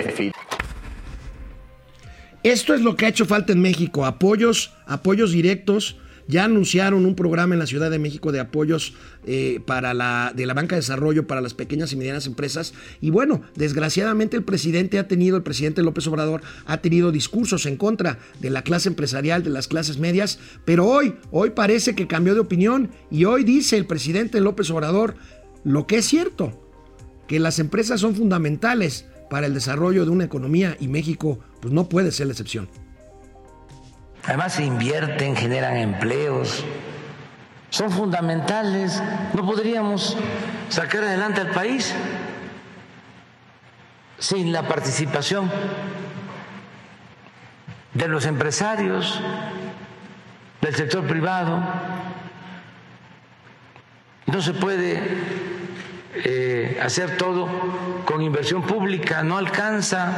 [2.43, 5.97] Esto es lo que ha hecho falta en México, apoyos, apoyos directos.
[6.27, 8.93] Ya anunciaron un programa en la Ciudad de México de apoyos
[9.25, 12.73] eh, para la, de la banca de desarrollo para las pequeñas y medianas empresas.
[13.01, 17.77] Y bueno, desgraciadamente el presidente ha tenido, el presidente López Obrador ha tenido discursos en
[17.77, 22.33] contra de la clase empresarial, de las clases medias, pero hoy, hoy parece que cambió
[22.33, 25.15] de opinión y hoy dice el presidente López Obrador
[25.63, 26.59] lo que es cierto,
[27.27, 31.87] que las empresas son fundamentales para el desarrollo de una economía y México pues no
[31.87, 32.67] puede ser la excepción.
[34.23, 36.63] Además se invierten, generan empleos,
[37.71, 39.01] son fundamentales.
[39.33, 40.15] No podríamos
[40.69, 41.95] sacar adelante al país
[44.19, 45.49] sin la participación
[47.93, 49.19] de los empresarios,
[50.61, 51.59] del sector privado.
[54.27, 55.01] No se puede
[56.13, 57.49] eh, hacer todo
[58.05, 60.11] con inversión pública, no alcanza.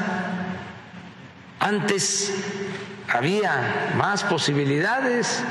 [1.60, 2.34] Antes
[3.08, 5.44] había más posibilidades,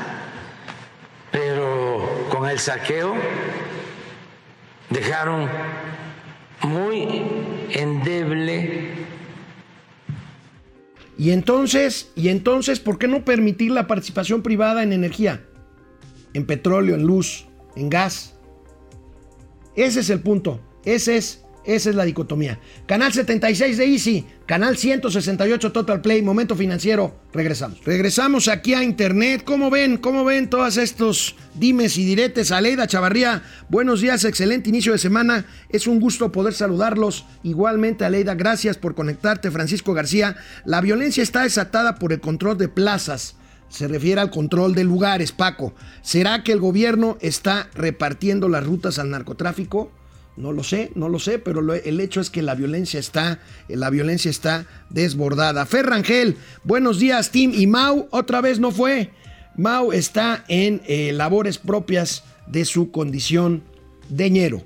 [1.31, 1.82] pero
[2.33, 3.13] con el saqueo
[4.89, 5.47] dejaron
[6.63, 7.21] muy
[7.69, 8.89] endeble.
[11.15, 15.45] Y entonces, y entonces, ¿por qué no permitir la participación privada en energía?
[16.33, 18.33] En petróleo, en luz, en gas.
[19.75, 20.59] Ese es el punto.
[20.85, 22.59] Ese es, esa es la dicotomía.
[22.85, 27.15] Canal 76 de Easy, canal 168 Total Play, momento financiero.
[27.33, 27.83] Regresamos.
[27.83, 29.43] Regresamos aquí a Internet.
[29.45, 29.97] ¿Cómo ven?
[29.97, 32.51] ¿Cómo ven todos estos dimes y diretes?
[32.51, 35.45] Aleida Chavarría, buenos días, excelente inicio de semana.
[35.69, 37.25] Es un gusto poder saludarlos.
[37.43, 39.51] Igualmente, Aleida, gracias por conectarte.
[39.51, 43.35] Francisco García, la violencia está desatada por el control de plazas
[43.73, 45.73] se refiere al control de lugares, Paco.
[46.03, 49.91] ¿Será que el gobierno está repartiendo las rutas al narcotráfico?
[50.35, 53.89] No lo sé, no lo sé, pero el hecho es que la violencia está, la
[53.91, 55.65] violencia está desbordada.
[55.67, 57.51] Ferrangel, buenos días, Tim.
[57.53, 59.11] Y Mau otra vez no fue.
[59.55, 63.63] Mau está en eh, labores propias de su condición
[64.09, 64.63] de ñero.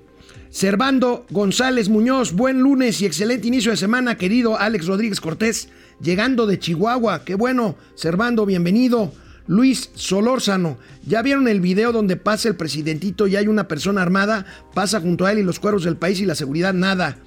[0.49, 5.67] Servando González Muñoz, buen lunes y excelente inicio de semana, querido Alex Rodríguez Cortés
[6.01, 7.25] llegando de Chihuahua.
[7.25, 9.11] Qué bueno, Servando, bienvenido.
[9.47, 14.45] Luis Solórzano, ¿ya vieron el video donde pasa el presidentito y hay una persona armada?
[14.73, 17.17] Pasa junto a él y los cueros del país y la seguridad nada.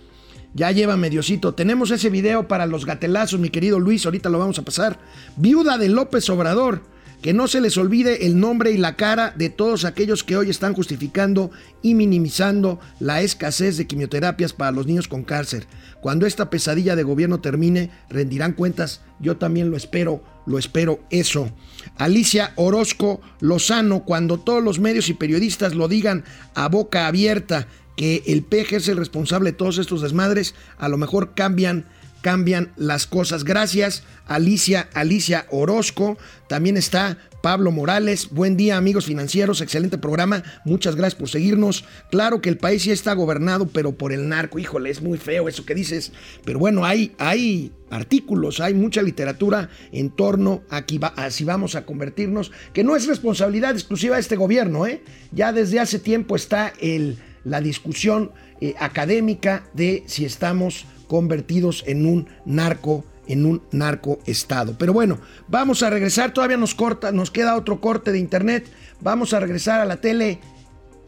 [0.52, 1.54] Ya lleva mediocito.
[1.54, 4.98] Tenemos ese video para los gatelazos, mi querido Luis, ahorita lo vamos a pasar.
[5.36, 6.82] Viuda de López Obrador.
[7.22, 10.48] Que no se les olvide el nombre y la cara de todos aquellos que hoy
[10.48, 11.50] están justificando
[11.82, 15.66] y minimizando la escasez de quimioterapias para los niños con cáncer.
[16.00, 19.02] Cuando esta pesadilla de gobierno termine, rendirán cuentas.
[19.20, 21.50] Yo también lo espero, lo espero eso.
[21.96, 26.24] Alicia Orozco Lozano, cuando todos los medios y periodistas lo digan
[26.54, 30.96] a boca abierta que el PG es el responsable de todos estos desmadres, a lo
[30.96, 31.84] mejor cambian
[32.20, 33.44] cambian las cosas.
[33.44, 36.18] Gracias, Alicia, Alicia Orozco.
[36.48, 38.28] También está Pablo Morales.
[38.30, 39.60] Buen día, amigos financieros.
[39.60, 40.42] Excelente programa.
[40.64, 41.84] Muchas gracias por seguirnos.
[42.10, 44.58] Claro que el país ya está gobernado, pero por el narco.
[44.58, 46.12] Híjole, es muy feo eso que dices.
[46.44, 50.84] Pero bueno, hay, hay artículos, hay mucha literatura en torno a,
[51.30, 54.86] si vamos a convertirnos, que no es responsabilidad exclusiva de este gobierno.
[54.86, 55.02] ¿eh?
[55.32, 62.06] Ya desde hace tiempo está el, la discusión eh, académica de si estamos convertidos en
[62.06, 64.76] un narco en un narcoestado.
[64.78, 65.18] Pero bueno,
[65.48, 68.66] vamos a regresar, todavía nos corta, nos queda otro corte de internet.
[69.00, 70.38] Vamos a regresar a la tele.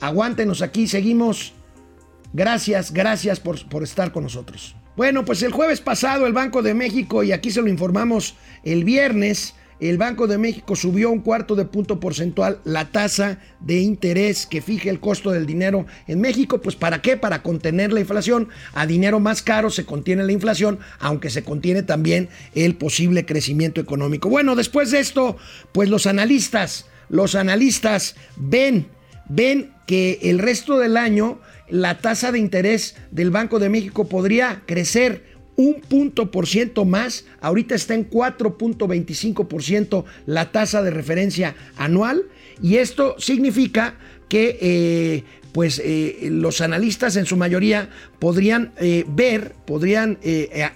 [0.00, 1.52] Aguántenos aquí, seguimos.
[2.32, 4.74] Gracias, gracias por, por estar con nosotros.
[4.96, 8.84] Bueno, pues el jueves pasado el Banco de México, y aquí se lo informamos el
[8.84, 9.54] viernes,
[9.88, 14.62] el Banco de México subió un cuarto de punto porcentual la tasa de interés que
[14.62, 16.60] fija el costo del dinero en México.
[16.62, 17.16] Pues ¿para qué?
[17.16, 18.48] Para contener la inflación.
[18.74, 23.80] A dinero más caro se contiene la inflación, aunque se contiene también el posible crecimiento
[23.80, 24.28] económico.
[24.28, 25.36] Bueno, después de esto,
[25.72, 28.86] pues los analistas, los analistas ven,
[29.28, 34.62] ven que el resto del año la tasa de interés del Banco de México podría
[34.66, 35.31] crecer
[35.62, 37.24] un punto por ciento más.
[37.40, 42.24] Ahorita está en 4.25% la tasa de referencia anual.
[42.60, 43.94] Y esto significa
[44.28, 50.18] que eh, pues eh, los analistas en su mayoría podrían eh, ver, podrían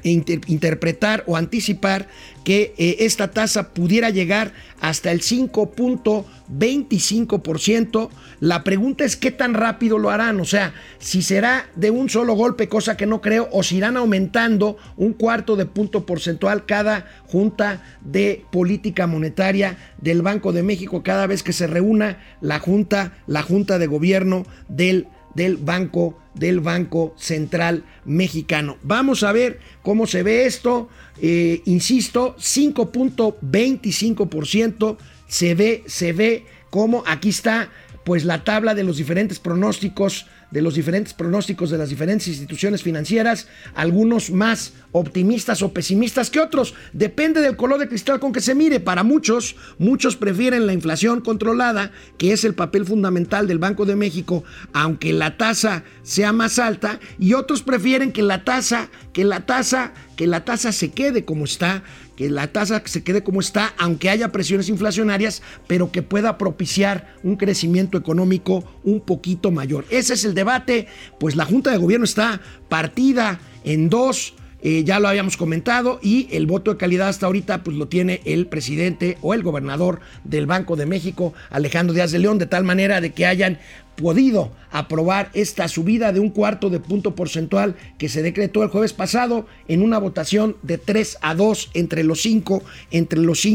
[0.03, 2.09] inter interpretar o anticipar
[2.47, 8.09] que esta tasa pudiera llegar hasta el 5.25%.
[8.39, 12.35] La pregunta es qué tan rápido lo harán, o sea, si será de un solo
[12.35, 17.07] golpe, cosa que no creo, o si irán aumentando un cuarto de punto porcentual cada
[17.27, 23.19] junta de política monetaria del Banco de México cada vez que se reúna la junta,
[23.27, 28.77] la junta de gobierno del del Banco del Banco Central Mexicano.
[28.83, 30.89] Vamos a ver cómo se ve esto.
[31.21, 37.71] Eh, insisto, 5.25% se ve, se ve como aquí está
[38.05, 42.83] pues la tabla de los diferentes pronósticos de los diferentes pronósticos de las diferentes instituciones
[42.83, 46.75] financieras, algunos más optimistas o pesimistas que otros.
[46.93, 48.81] Depende del color de cristal con que se mire.
[48.81, 53.97] Para muchos, muchos prefieren la inflación controlada, que es el papel fundamental del Banco de
[53.97, 59.47] México, aunque la tasa sea más alta, y otros prefieren que la tasa, que la
[59.47, 61.83] tasa, que la tasa se quede como está
[62.17, 67.15] que la tasa se quede como está, aunque haya presiones inflacionarias, pero que pueda propiciar
[67.23, 69.85] un crecimiento económico un poquito mayor.
[69.91, 70.89] Ese es el debate,
[71.21, 74.35] pues la Junta de Gobierno está partida en dos.
[74.63, 78.21] Eh, ya lo habíamos comentado, y el voto de calidad hasta ahorita pues lo tiene
[78.25, 82.65] el presidente o el gobernador del Banco de México, Alejandro Díaz de León, de tal
[82.65, 83.59] manera de que hayan
[83.97, 88.93] podido aprobar esta subida de un cuarto de punto porcentual que se decretó el jueves
[88.93, 93.47] pasado en una votación de 3 a 2 entre los cinco, entre los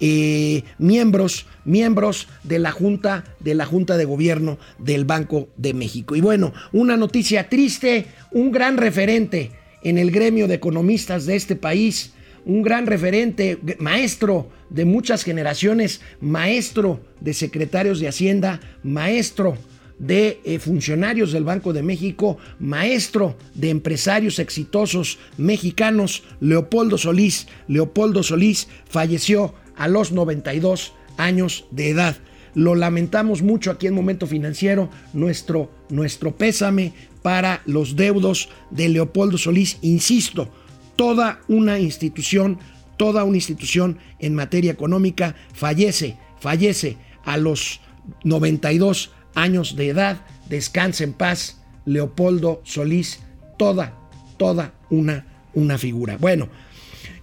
[0.00, 6.16] eh, miembros, miembros de la Junta, de la Junta de Gobierno del Banco de México.
[6.16, 11.56] Y bueno, una noticia triste, un gran referente en el gremio de economistas de este
[11.56, 12.12] país,
[12.44, 19.56] un gran referente, maestro de muchas generaciones, maestro de secretarios de Hacienda, maestro
[19.98, 27.46] de eh, funcionarios del Banco de México, maestro de empresarios exitosos mexicanos, Leopoldo Solís.
[27.68, 32.16] Leopoldo Solís falleció a los 92 años de edad.
[32.54, 39.38] Lo lamentamos mucho aquí en Momento Financiero, nuestro, nuestro pésame para los deudos de Leopoldo
[39.38, 39.78] Solís.
[39.82, 40.48] Insisto,
[40.96, 42.58] toda una institución,
[42.96, 47.80] toda una institución en materia económica fallece, fallece a los
[48.24, 50.24] 92 años de edad.
[50.48, 53.20] Descansa en paz, Leopoldo Solís,
[53.58, 53.94] toda,
[54.36, 56.16] toda una, una figura.
[56.18, 56.48] Bueno,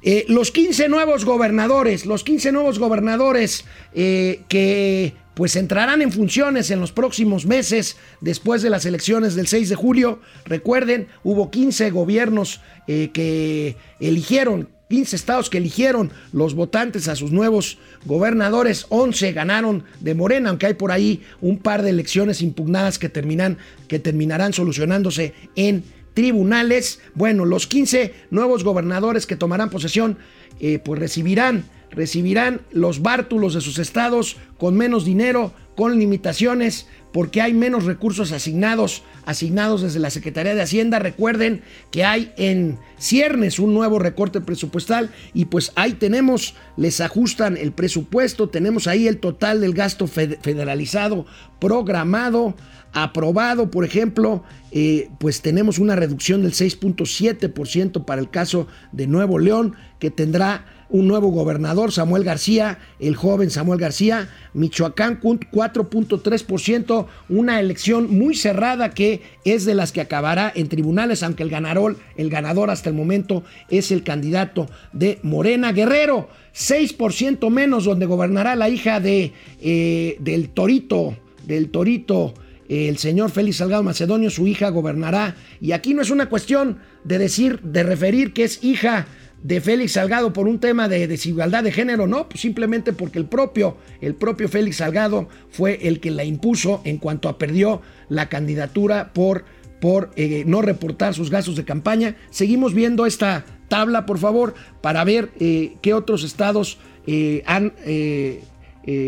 [0.02, 6.72] eh, los 15 nuevos gobernadores, los 15 nuevos gobernadores eh, que pues entrarán en funciones
[6.72, 10.20] en los próximos meses después de las elecciones del 6 de julio.
[10.46, 17.32] Recuerden, hubo 15 gobiernos eh, que eligieron 15 estados que eligieron los votantes a sus
[17.32, 22.98] nuevos gobernadores, 11 ganaron de Morena, aunque hay por ahí un par de elecciones impugnadas
[22.98, 25.84] que, terminan, que terminarán solucionándose en
[26.16, 27.00] tribunales.
[27.14, 30.18] Bueno, los 15 nuevos gobernadores que tomarán posesión,
[30.60, 37.42] eh, pues recibirán, recibirán los bártulos de sus estados con menos dinero, con limitaciones, porque
[37.42, 41.00] hay menos recursos asignados, asignados desde la Secretaría de Hacienda.
[41.00, 41.62] Recuerden
[41.92, 47.72] que hay en ciernes un nuevo recorte presupuestal y pues ahí tenemos, les ajustan el
[47.72, 51.26] presupuesto, tenemos ahí el total del gasto federalizado
[51.60, 52.56] programado,
[52.94, 59.40] aprobado, por ejemplo, eh, pues tenemos una reducción del 6.7% para el caso de Nuevo
[59.40, 67.60] León, que tendrá un nuevo gobernador, Samuel García, el joven Samuel García, Michoacán 4.3%, una
[67.60, 72.30] elección muy cerrada que es de las que acabará en tribunales, aunque el ganador, el
[72.30, 78.70] ganador hasta el momento es el candidato de Morena Guerrero, 6% menos donde gobernará la
[78.70, 82.34] hija de, eh, del Torito, del Torito
[82.70, 85.36] el señor Félix Salgado Macedonio, su hija gobernará.
[85.62, 89.08] Y aquí no es una cuestión de decir, de referir que es hija
[89.44, 93.26] de Félix Salgado por un tema de desigualdad de género, no, pues simplemente porque el
[93.26, 98.30] propio, el propio Félix Salgado fue el que la impuso en cuanto a perdió la
[98.30, 99.46] candidatura por,
[99.80, 102.16] por eh, no reportar sus gastos de campaña.
[102.30, 107.44] Seguimos viendo esta tabla, por favor, para ver eh, qué otros estados eh,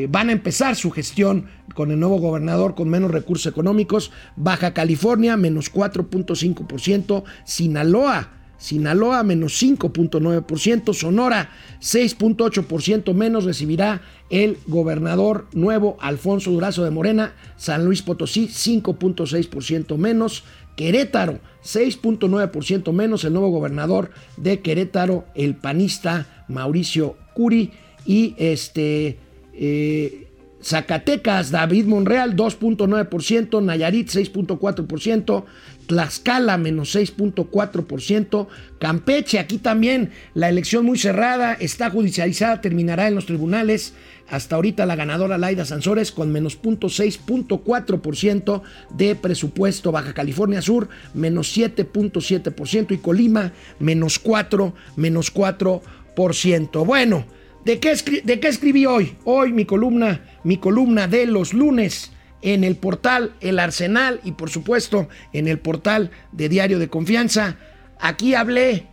[0.10, 4.12] van a empezar su gestión con el nuevo gobernador con menos recursos económicos.
[4.36, 7.24] Baja California, menos 4.5%.
[7.46, 11.50] Sinaloa, Sinaloa menos 5.9%, Sonora
[11.82, 20.44] 6.8% menos recibirá el gobernador nuevo Alfonso Durazo de Morena, San Luis Potosí 5.6% menos,
[20.76, 27.72] Querétaro 6.9% menos, el nuevo gobernador de Querétaro, el panista Mauricio Curi.
[28.06, 29.18] Y este...
[29.54, 30.26] Eh,
[30.62, 35.46] Zacatecas, David Monreal 2.9%, Nayarit 6.4%,
[35.90, 43.26] Tlaxcala menos 6.4%, Campeche, aquí también la elección muy cerrada, está judicializada, terminará en los
[43.26, 43.96] tribunales.
[44.30, 48.62] Hasta ahorita la ganadora Laida Sansores con menos 0.6.4%
[48.92, 49.92] de presupuesto.
[49.92, 56.86] Baja California Sur menos 7.7% y Colima menos 4, menos 4%.
[56.86, 57.26] Bueno,
[57.66, 59.16] ¿de qué, ¿de qué escribí hoy?
[59.24, 62.12] Hoy mi columna, mi columna de los lunes
[62.42, 67.58] en el portal El Arsenal y por supuesto en el portal de Diario de Confianza.
[68.00, 68.88] Aquí hablé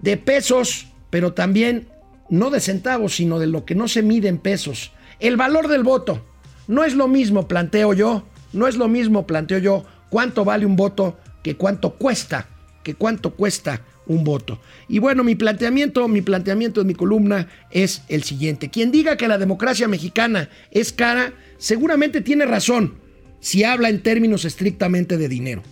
[0.00, 1.88] de pesos, pero también
[2.28, 4.92] no de centavos, sino de lo que no se mide en pesos.
[5.20, 6.24] El valor del voto.
[6.66, 10.76] No es lo mismo, planteo yo, no es lo mismo, planteo yo, cuánto vale un
[10.76, 12.48] voto que cuánto cuesta,
[12.82, 14.60] que cuánto cuesta un voto.
[14.88, 18.70] Y bueno, mi planteamiento, mi planteamiento en mi columna es el siguiente.
[18.70, 22.94] Quien diga que la democracia mexicana es cara, seguramente tiene razón
[23.40, 25.62] si habla en términos estrictamente de dinero.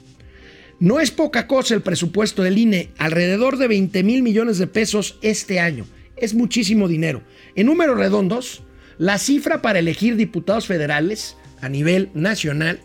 [0.78, 5.18] No es poca cosa el presupuesto del INE, alrededor de 20 mil millones de pesos
[5.22, 5.86] este año.
[6.16, 7.22] Es muchísimo dinero.
[7.54, 8.62] En números redondos,
[8.98, 12.80] la cifra para elegir diputados federales a nivel nacional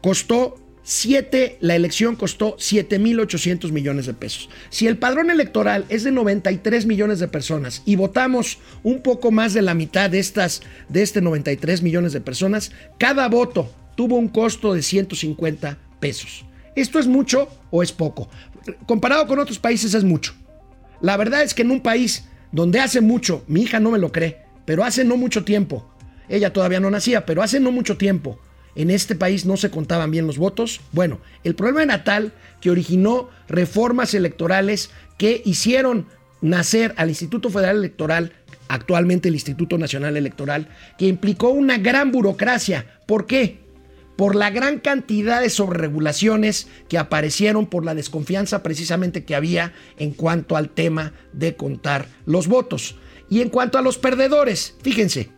[0.00, 4.48] costó 7, la elección costó 7.800 millones de pesos.
[4.68, 9.54] Si el padrón electoral es de 93 millones de personas y votamos un poco más
[9.54, 14.28] de la mitad de estas de este 93 millones de personas, cada voto tuvo un
[14.28, 16.44] costo de 150 pesos.
[16.74, 18.28] ¿Esto es mucho o es poco?
[18.86, 20.34] Comparado con otros países es mucho.
[21.00, 24.10] La verdad es que en un país donde hace mucho, mi hija no me lo
[24.10, 25.88] cree, pero hace no mucho tiempo,
[26.28, 28.38] ella todavía no nacía, pero hace no mucho tiempo,
[28.74, 30.80] en este país no se contaban bien los votos.
[30.92, 36.06] Bueno, el problema era tal que originó reformas electorales que hicieron
[36.40, 38.32] nacer al Instituto Federal Electoral,
[38.68, 40.68] actualmente el Instituto Nacional Electoral,
[40.98, 42.98] que implicó una gran burocracia.
[43.06, 43.60] ¿Por qué?
[44.16, 50.12] Por la gran cantidad de sobreregulaciones que aparecieron por la desconfianza precisamente que había en
[50.12, 52.96] cuanto al tema de contar los votos.
[53.30, 55.30] Y en cuanto a los perdedores, fíjense,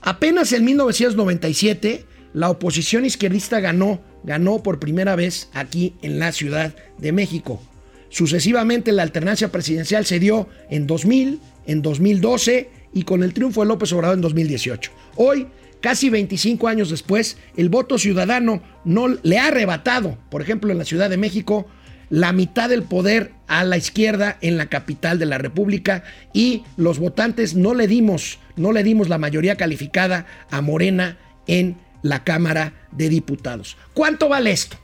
[0.00, 6.74] apenas en 1997 la oposición izquierdista ganó, ganó por primera vez aquí en la Ciudad
[6.98, 7.62] de México.
[8.10, 13.68] Sucesivamente la alternancia presidencial se dio en 2000, en 2012 y con el triunfo de
[13.68, 14.90] López Obrador en 2018.
[15.16, 15.46] Hoy,
[15.80, 20.84] casi 25 años después, el voto ciudadano no le ha arrebatado, por ejemplo, en la
[20.84, 21.66] Ciudad de México,
[22.10, 26.98] la mitad del poder a la izquierda en la capital de la República y los
[26.98, 32.86] votantes no le dimos, no le dimos la mayoría calificada a Morena en la Cámara
[32.92, 33.76] de Diputados.
[33.94, 34.76] ¿Cuánto vale esto?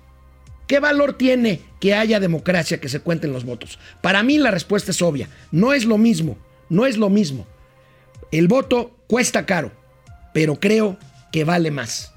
[0.66, 3.78] ¿Qué valor tiene que haya democracia, que se cuenten los votos?
[4.00, 5.28] Para mí la respuesta es obvia.
[5.52, 6.38] No es lo mismo,
[6.70, 7.46] no es lo mismo.
[8.32, 9.70] El voto cuesta caro,
[10.32, 10.96] pero creo
[11.30, 12.14] que vale más.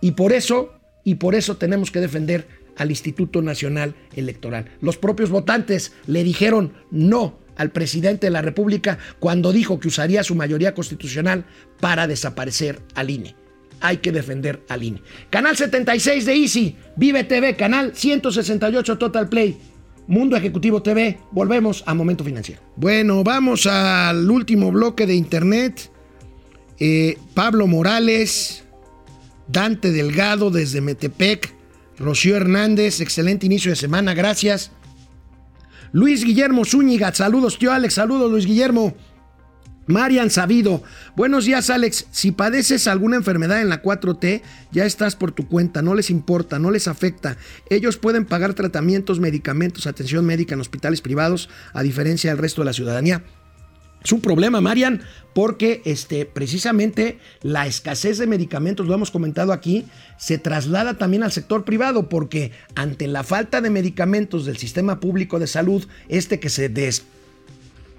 [0.00, 2.46] Y por eso, y por eso tenemos que defender
[2.76, 4.70] al Instituto Nacional Electoral.
[4.80, 10.22] Los propios votantes le dijeron no al presidente de la República cuando dijo que usaría
[10.22, 11.44] su mayoría constitucional
[11.80, 13.34] para desaparecer al INE
[13.80, 15.02] hay que defender al INE.
[15.30, 19.56] Canal 76 de Easy, Vive TV, canal 168 Total Play.
[20.06, 22.60] Mundo Ejecutivo TV, volvemos a Momento Financiero.
[22.76, 25.90] Bueno, vamos al último bloque de Internet.
[26.78, 28.64] Eh, Pablo Morales,
[29.48, 31.54] Dante Delgado desde Metepec,
[31.98, 34.72] Rocío Hernández, excelente inicio de semana, gracias.
[35.92, 38.94] Luis Guillermo Zúñiga, saludos tío Alex, saludos Luis Guillermo.
[39.86, 40.82] Marian Sabido,
[41.14, 44.40] buenos días Alex, si padeces alguna enfermedad en la 4T,
[44.72, 47.36] ya estás por tu cuenta, no les importa, no les afecta.
[47.68, 52.66] Ellos pueden pagar tratamientos, medicamentos, atención médica en hospitales privados, a diferencia del resto de
[52.66, 53.24] la ciudadanía.
[54.02, 55.02] Es un problema, Marian,
[55.34, 59.86] porque este, precisamente la escasez de medicamentos, lo hemos comentado aquí,
[60.18, 65.38] se traslada también al sector privado, porque ante la falta de medicamentos del sistema público
[65.38, 67.04] de salud, este que se des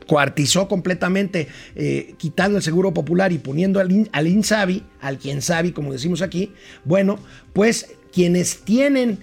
[0.08, 5.74] cuartizó completamente, eh, quitando el seguro popular y poniendo al, al INSABI, al quien sabe,
[5.74, 6.53] como decimos aquí,
[6.84, 7.20] bueno,
[7.53, 9.20] pues quienes tienen,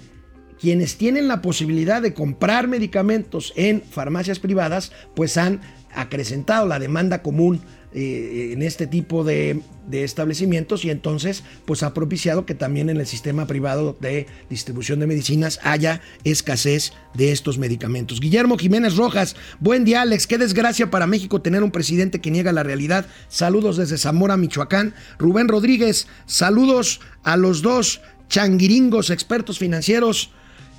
[0.61, 5.61] quienes tienen la posibilidad de comprar medicamentos en farmacias privadas, pues han
[5.95, 7.61] acrecentado la demanda común
[7.95, 13.07] eh, en este tipo de, establecimientos y entonces pues ha propiciado que también en el
[13.07, 18.21] sistema privado de distribución de medicinas haya escasez de estos medicamentos.
[18.21, 22.53] Guillermo Jiménez Rojas, buen día Alex, qué desgracia para México tener un presidente que niega
[22.53, 23.05] la realidad.
[23.29, 24.95] Saludos desde Zamora, Michoacán.
[25.19, 30.31] Rubén Rodríguez, saludos a los dos changuiringos expertos financieros.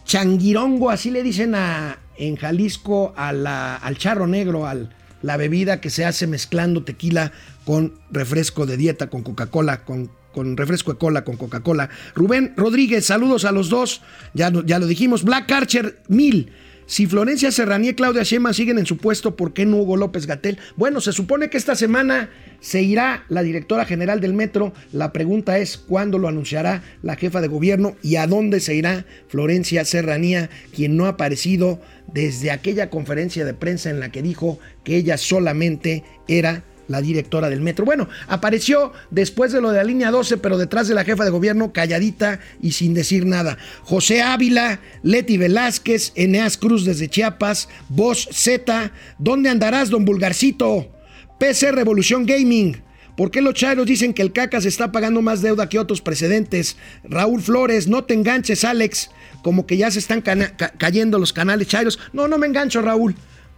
[0.05, 4.89] Changuirongo, así le dicen a, en Jalisco a la, al charro negro, al
[5.23, 7.31] la bebida que se hace mezclando tequila
[7.65, 11.89] con refresco de dieta, con Coca-Cola, con, con, refresco de cola, con Coca-Cola.
[12.13, 14.01] Rubén Rodríguez, saludos a los dos.
[14.33, 15.23] Ya, ya lo dijimos.
[15.23, 16.51] Black Archer, mil.
[16.85, 20.27] Si Florencia Serranía y Claudia Sheinbaum siguen en su puesto, ¿por qué no Hugo López
[20.27, 20.57] Gatel?
[20.75, 22.29] Bueno, se supone que esta semana
[22.59, 24.73] se irá la directora general del metro.
[24.91, 29.05] La pregunta es cuándo lo anunciará la jefa de gobierno y a dónde se irá
[29.27, 31.81] Florencia Serranía, quien no ha aparecido
[32.13, 37.49] desde aquella conferencia de prensa en la que dijo que ella solamente era la directora
[37.49, 37.85] del metro.
[37.85, 41.31] Bueno, apareció después de lo de la línea 12, pero detrás de la jefa de
[41.31, 43.57] gobierno, calladita y sin decir nada.
[43.83, 50.91] José Ávila, Leti Velázquez, Eneas Cruz desde Chiapas, Voz Z, ¿dónde andarás, don Vulgarcito?
[51.39, 52.81] PC Revolución Gaming.
[53.17, 56.77] ¿Por qué los chairos dicen que el Cacas está pagando más deuda que otros precedentes?
[57.03, 59.11] Raúl Flores, no te enganches, Alex
[59.43, 61.99] como que ya se están cayendo los canales chairos.
[62.13, 63.15] No, no me engancho, Raúl.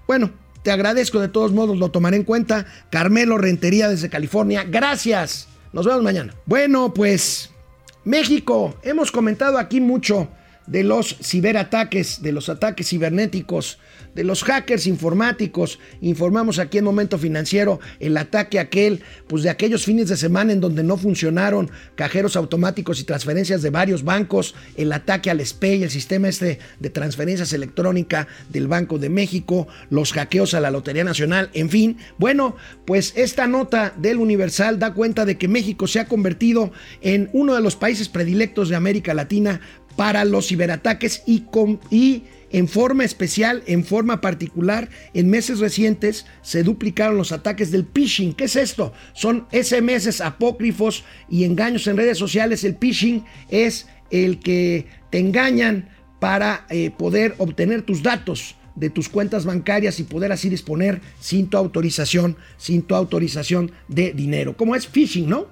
[0.07, 0.31] Bueno,
[0.65, 2.65] te agradezco de todos modos, lo tomaré en cuenta.
[2.89, 5.47] Carmelo Rentería desde California, gracias.
[5.73, 6.33] Nos vemos mañana.
[6.47, 7.51] Bueno, pues
[8.03, 10.27] México, hemos comentado aquí mucho
[10.65, 13.77] de los ciberataques, de los ataques cibernéticos
[14.15, 15.79] de los hackers informáticos.
[16.01, 20.61] Informamos aquí en Momento Financiero el ataque aquel, pues de aquellos fines de semana en
[20.61, 25.91] donde no funcionaron cajeros automáticos y transferencias de varios bancos, el ataque al SPEI, el
[25.91, 31.49] sistema este de transferencias electrónica del Banco de México, los hackeos a la Lotería Nacional,
[31.53, 31.97] en fin.
[32.17, 32.55] Bueno,
[32.85, 37.53] pues esta nota del Universal da cuenta de que México se ha convertido en uno
[37.53, 39.61] de los países predilectos de América Latina
[39.95, 47.17] para los ciberataques y, en forma especial, en forma particular, en meses recientes se duplicaron
[47.17, 48.33] los ataques del phishing.
[48.33, 48.93] ¿Qué es esto?
[49.13, 52.63] Son SMS apócrifos y engaños en redes sociales.
[52.63, 55.89] El phishing es el que te engañan
[56.19, 61.47] para eh, poder obtener tus datos de tus cuentas bancarias y poder así disponer sin
[61.47, 64.55] tu autorización, sin tu autorización de dinero.
[64.57, 65.47] Como es phishing, ¿no?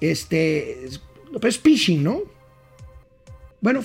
[0.00, 2.35] Este, es phishing, ¿no?
[3.60, 3.80] Bueno,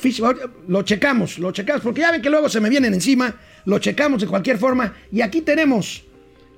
[0.68, 4.22] lo checamos, lo checamos, porque ya ven que luego se me vienen encima, lo checamos
[4.22, 4.94] de cualquier forma.
[5.12, 6.04] Y aquí tenemos,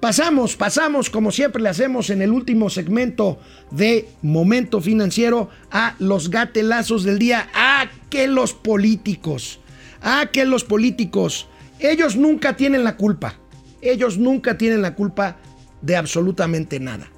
[0.00, 3.40] Pasamos, pasamos, como siempre le hacemos en el último segmento
[3.72, 7.48] de Momento Financiero, a los gatelazos del día.
[7.52, 9.58] A que los políticos,
[10.00, 11.48] a que los políticos,
[11.80, 13.34] ellos nunca tienen la culpa.
[13.80, 15.36] Ellos nunca tienen la culpa
[15.82, 17.08] de absolutamente nada.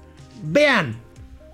[0.42, 0.96] Vean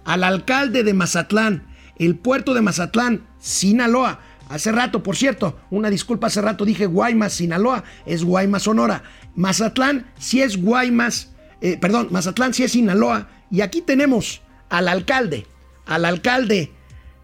[0.04, 1.66] al alcalde de Mazatlán,
[1.98, 4.20] el puerto de Mazatlán, Sinaloa.
[4.48, 9.02] Hace rato, por cierto, una disculpa, hace rato dije Guaymas, Sinaloa, es Guaymas, Sonora.
[9.36, 11.30] Mazatlán sí es Guaymas,
[11.60, 13.28] eh, perdón, Mazatlán sí es Sinaloa.
[13.50, 15.46] Y aquí tenemos al alcalde,
[15.84, 16.72] al alcalde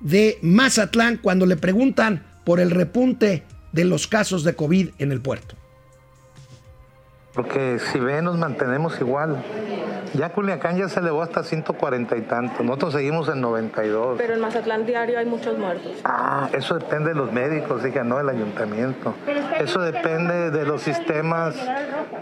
[0.00, 3.42] de Mazatlán cuando le preguntan por el repunte
[3.72, 5.56] de los casos de COVID en el puerto.
[7.34, 9.42] Porque si ven, nos mantenemos igual.
[10.14, 12.62] Ya Culiacán ya se elevó hasta 140 y tanto.
[12.62, 14.18] Nosotros seguimos en 92.
[14.18, 15.92] Pero en Mazatlán diario hay muchos muertos.
[16.04, 19.14] Ah, eso depende de los médicos, dije, no del ayuntamiento.
[19.58, 21.56] Eso depende de los sistemas,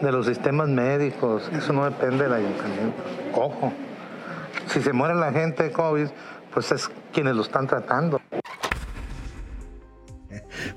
[0.01, 1.51] de los sistemas médicos.
[1.53, 3.03] Eso no depende del ayuntamiento.
[3.35, 3.73] Ojo.
[4.69, 6.07] Si se muere la gente de COVID,
[6.55, 8.21] pues es quienes lo están tratando.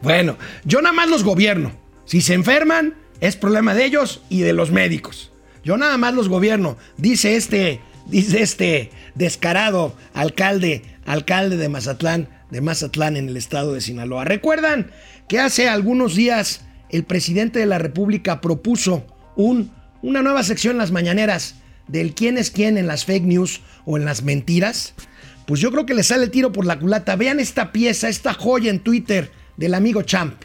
[0.02, 1.72] Bueno, yo nada más los gobierno.
[2.06, 5.32] Si se enferman, es problema de ellos y de los médicos.
[5.64, 12.60] Yo nada más los gobierno, dice este, dice este descarado alcalde, alcalde de Mazatlán, de
[12.60, 14.26] Mazatlán en el estado de Sinaloa.
[14.26, 14.92] ¿Recuerdan
[15.30, 19.06] que hace algunos días el presidente de la República propuso
[19.38, 19.72] un,
[20.02, 21.56] una nueva sección en las mañaneras
[21.88, 24.96] del quién es quién en las fake news o en las mentiras?
[25.48, 27.16] Pues yo creo que le sale el tiro por la culata.
[27.16, 30.44] Vean esta pieza, esta joya en Twitter del amigo Champ.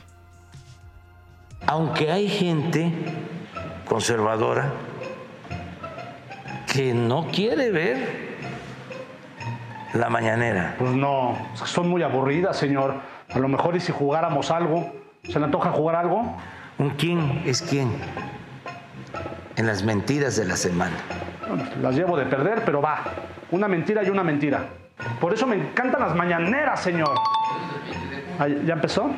[1.70, 2.90] Aunque hay gente
[3.86, 4.72] conservadora
[6.72, 8.38] que no quiere ver
[9.92, 10.76] la mañanera.
[10.78, 12.94] Pues no, son muy aburridas, señor.
[13.28, 14.94] A lo mejor y si jugáramos algo,
[15.24, 16.38] ¿se le antoja jugar algo?
[16.78, 17.92] ¿Un quién es quién?
[19.56, 20.96] En las mentiras de la semana.
[21.82, 23.02] Las llevo de perder, pero va.
[23.50, 24.64] Una mentira y una mentira.
[25.20, 27.14] Por eso me encantan las mañaneras, señor.
[28.64, 29.10] ¿Ya empezó?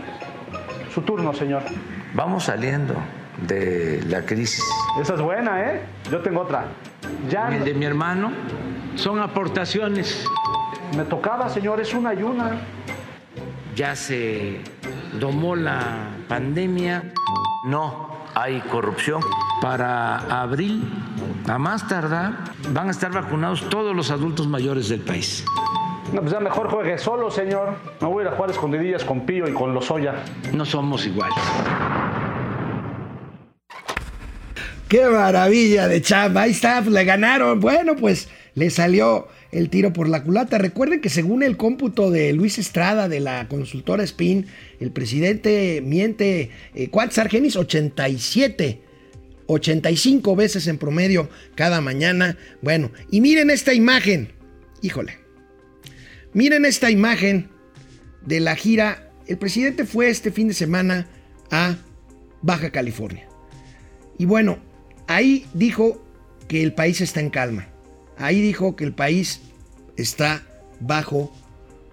[0.92, 1.62] Su turno, señor.
[2.15, 2.95] Vamos saliendo
[3.47, 4.65] de la crisis.
[5.01, 5.83] Esa es buena, ¿eh?
[6.11, 6.67] Yo tengo otra.
[7.29, 7.49] Ya...
[7.49, 8.33] El de mi hermano
[8.97, 10.25] son aportaciones.
[10.97, 12.61] Me tocaba, señor, es una y una.
[13.77, 14.61] Ya se
[15.21, 17.13] domó la pandemia.
[17.65, 19.23] No hay corrupción.
[19.63, 20.83] Para abril,
[21.47, 22.33] a más tardar,
[22.71, 25.45] van a estar vacunados todos los adultos mayores del país.
[26.13, 27.77] No, pues ya mejor juegue solo, señor.
[28.01, 30.15] Me voy a ir a jugar escondidillas con Pío y con Lozoya.
[30.53, 31.37] No somos iguales.
[34.91, 36.43] ¡Qué maravilla de chamba!
[36.43, 37.61] Ahí está, pues, le ganaron.
[37.61, 38.26] Bueno, pues
[38.57, 40.59] le salió el tiro por la culata.
[40.59, 44.47] Recuerden que según el cómputo de Luis Estrada de la consultora Spin,
[44.80, 47.55] el presidente miente, eh, ¿cuántos Argenis?
[47.55, 48.80] 87.
[49.47, 52.36] 85 veces en promedio cada mañana.
[52.61, 54.32] Bueno, y miren esta imagen.
[54.82, 55.18] Híjole.
[56.32, 57.49] Miren esta imagen
[58.26, 59.12] de la gira.
[59.28, 61.07] El presidente fue este fin de semana
[61.53, 61.76] a
[62.43, 63.28] Baja California.
[64.18, 64.68] Y bueno,
[65.11, 66.01] ahí dijo
[66.47, 67.67] que el país está en calma.
[68.17, 69.41] Ahí dijo que el país
[69.97, 70.43] está
[70.79, 71.33] bajo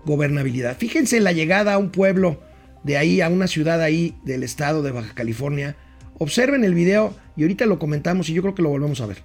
[0.05, 0.78] gobernabilidad.
[0.78, 2.39] Fíjense la llegada a un pueblo
[2.84, 5.76] de ahí, a una ciudad ahí del estado de Baja California.
[6.20, 9.24] Observen el video y ahorita lo comentamos y yo creo que lo volvemos a ver.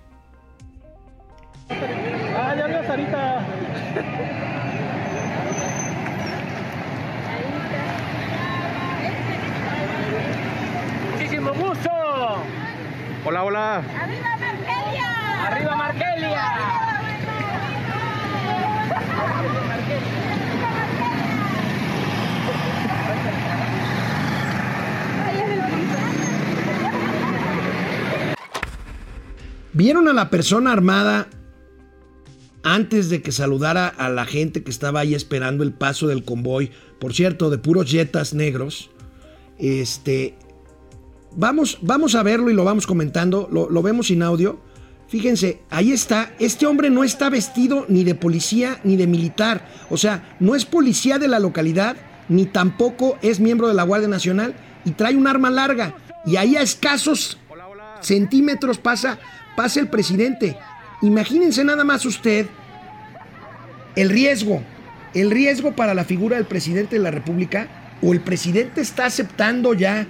[13.33, 13.77] Hola, hola.
[13.79, 15.47] ¡Arriba Markelia!
[15.47, 16.43] ¡Arriba Markelia!
[29.73, 31.29] ¿Vieron a la persona armada
[32.63, 36.71] antes de que saludara a la gente que estaba ahí esperando el paso del convoy?
[37.01, 38.91] Por cierto, de puros jetas negros.
[39.57, 40.37] Este.
[41.37, 43.49] Vamos, vamos a verlo y lo vamos comentando.
[43.51, 44.61] Lo, vemos sin audio.
[45.09, 46.33] Fíjense, ahí está.
[46.39, 49.69] Este hombre no está vestido ni de policía ni de militar.
[49.91, 51.97] O sea, no es policía de la localidad,
[52.29, 54.55] ni tampoco es miembro de la Guardia Nacional.
[54.85, 55.95] Y trae un arma larga.
[56.27, 57.39] Y ahí a escasos
[58.01, 59.19] centímetros pasa,
[59.57, 60.57] pasa el presidente.
[61.03, 62.47] Imagínense nada más usted
[63.97, 64.63] el riesgo.
[65.15, 67.69] El riesgo para la figura del presidente de la República.
[68.03, 70.07] O el presidente está aceptando ya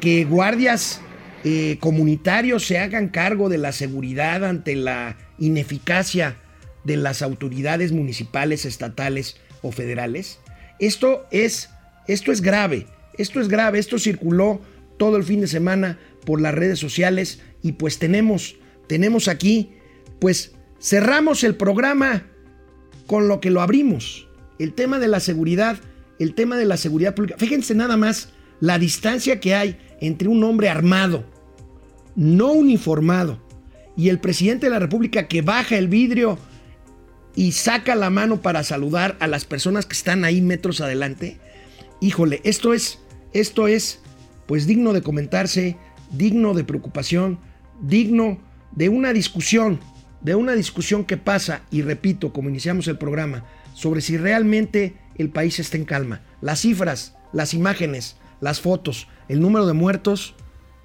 [0.00, 1.00] que guardias
[1.44, 6.36] eh, comunitarios se hagan cargo de la seguridad ante la ineficacia
[6.84, 10.38] de las autoridades municipales, estatales o federales.
[10.78, 11.70] Esto es,
[12.08, 12.86] esto es grave,
[13.18, 14.60] esto es grave, esto circuló
[14.98, 19.72] todo el fin de semana por las redes sociales y pues tenemos, tenemos aquí,
[20.20, 22.26] pues cerramos el programa
[23.06, 24.28] con lo que lo abrimos,
[24.58, 25.78] el tema de la seguridad,
[26.18, 27.36] el tema de la seguridad pública.
[27.38, 28.30] Fíjense nada más
[28.64, 31.26] la distancia que hay entre un hombre armado,
[32.16, 33.38] no uniformado,
[33.94, 36.38] y el presidente de la República que baja el vidrio
[37.36, 41.38] y saca la mano para saludar a las personas que están ahí metros adelante.
[42.00, 43.00] Híjole, esto es,
[43.34, 44.00] esto es,
[44.46, 45.76] pues digno de comentarse,
[46.10, 47.38] digno de preocupación,
[47.82, 48.38] digno
[48.72, 49.78] de una discusión,
[50.22, 53.44] de una discusión que pasa, y repito, como iniciamos el programa,
[53.74, 56.22] sobre si realmente el país está en calma.
[56.40, 60.34] Las cifras, las imágenes, las fotos, el número de muertos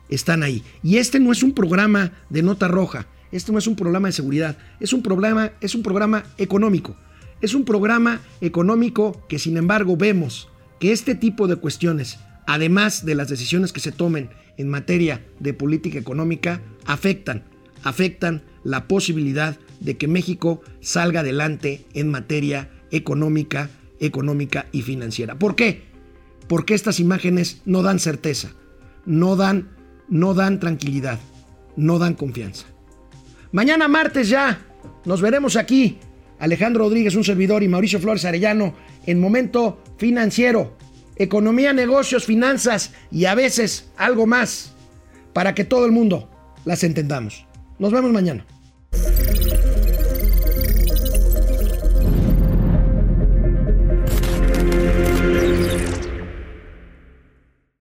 [0.09, 0.63] están ahí.
[0.83, 4.13] Y este no es un programa de nota roja, este no es un programa de
[4.13, 6.95] seguridad, es un programa, es un programa económico.
[7.41, 13.15] Es un programa económico que sin embargo vemos que este tipo de cuestiones, además de
[13.15, 17.43] las decisiones que se tomen en materia de política económica, afectan,
[17.83, 23.69] afectan la posibilidad de que México salga adelante en materia económica,
[24.01, 25.35] económica y financiera.
[25.39, 25.88] ¿Por qué?
[26.49, 28.49] Porque estas imágenes no dan certeza,
[29.05, 29.69] no dan,
[30.09, 31.19] no dan tranquilidad,
[31.77, 32.65] no dan confianza.
[33.53, 34.59] Mañana martes ya
[35.05, 35.99] nos veremos aquí.
[36.39, 38.73] Alejandro Rodríguez, un servidor, y Mauricio Flores Arellano
[39.05, 40.75] en Momento Financiero.
[41.15, 44.73] Economía, negocios, finanzas y a veces algo más
[45.33, 46.29] para que todo el mundo
[46.65, 47.45] las entendamos.
[47.77, 48.45] Nos vemos mañana.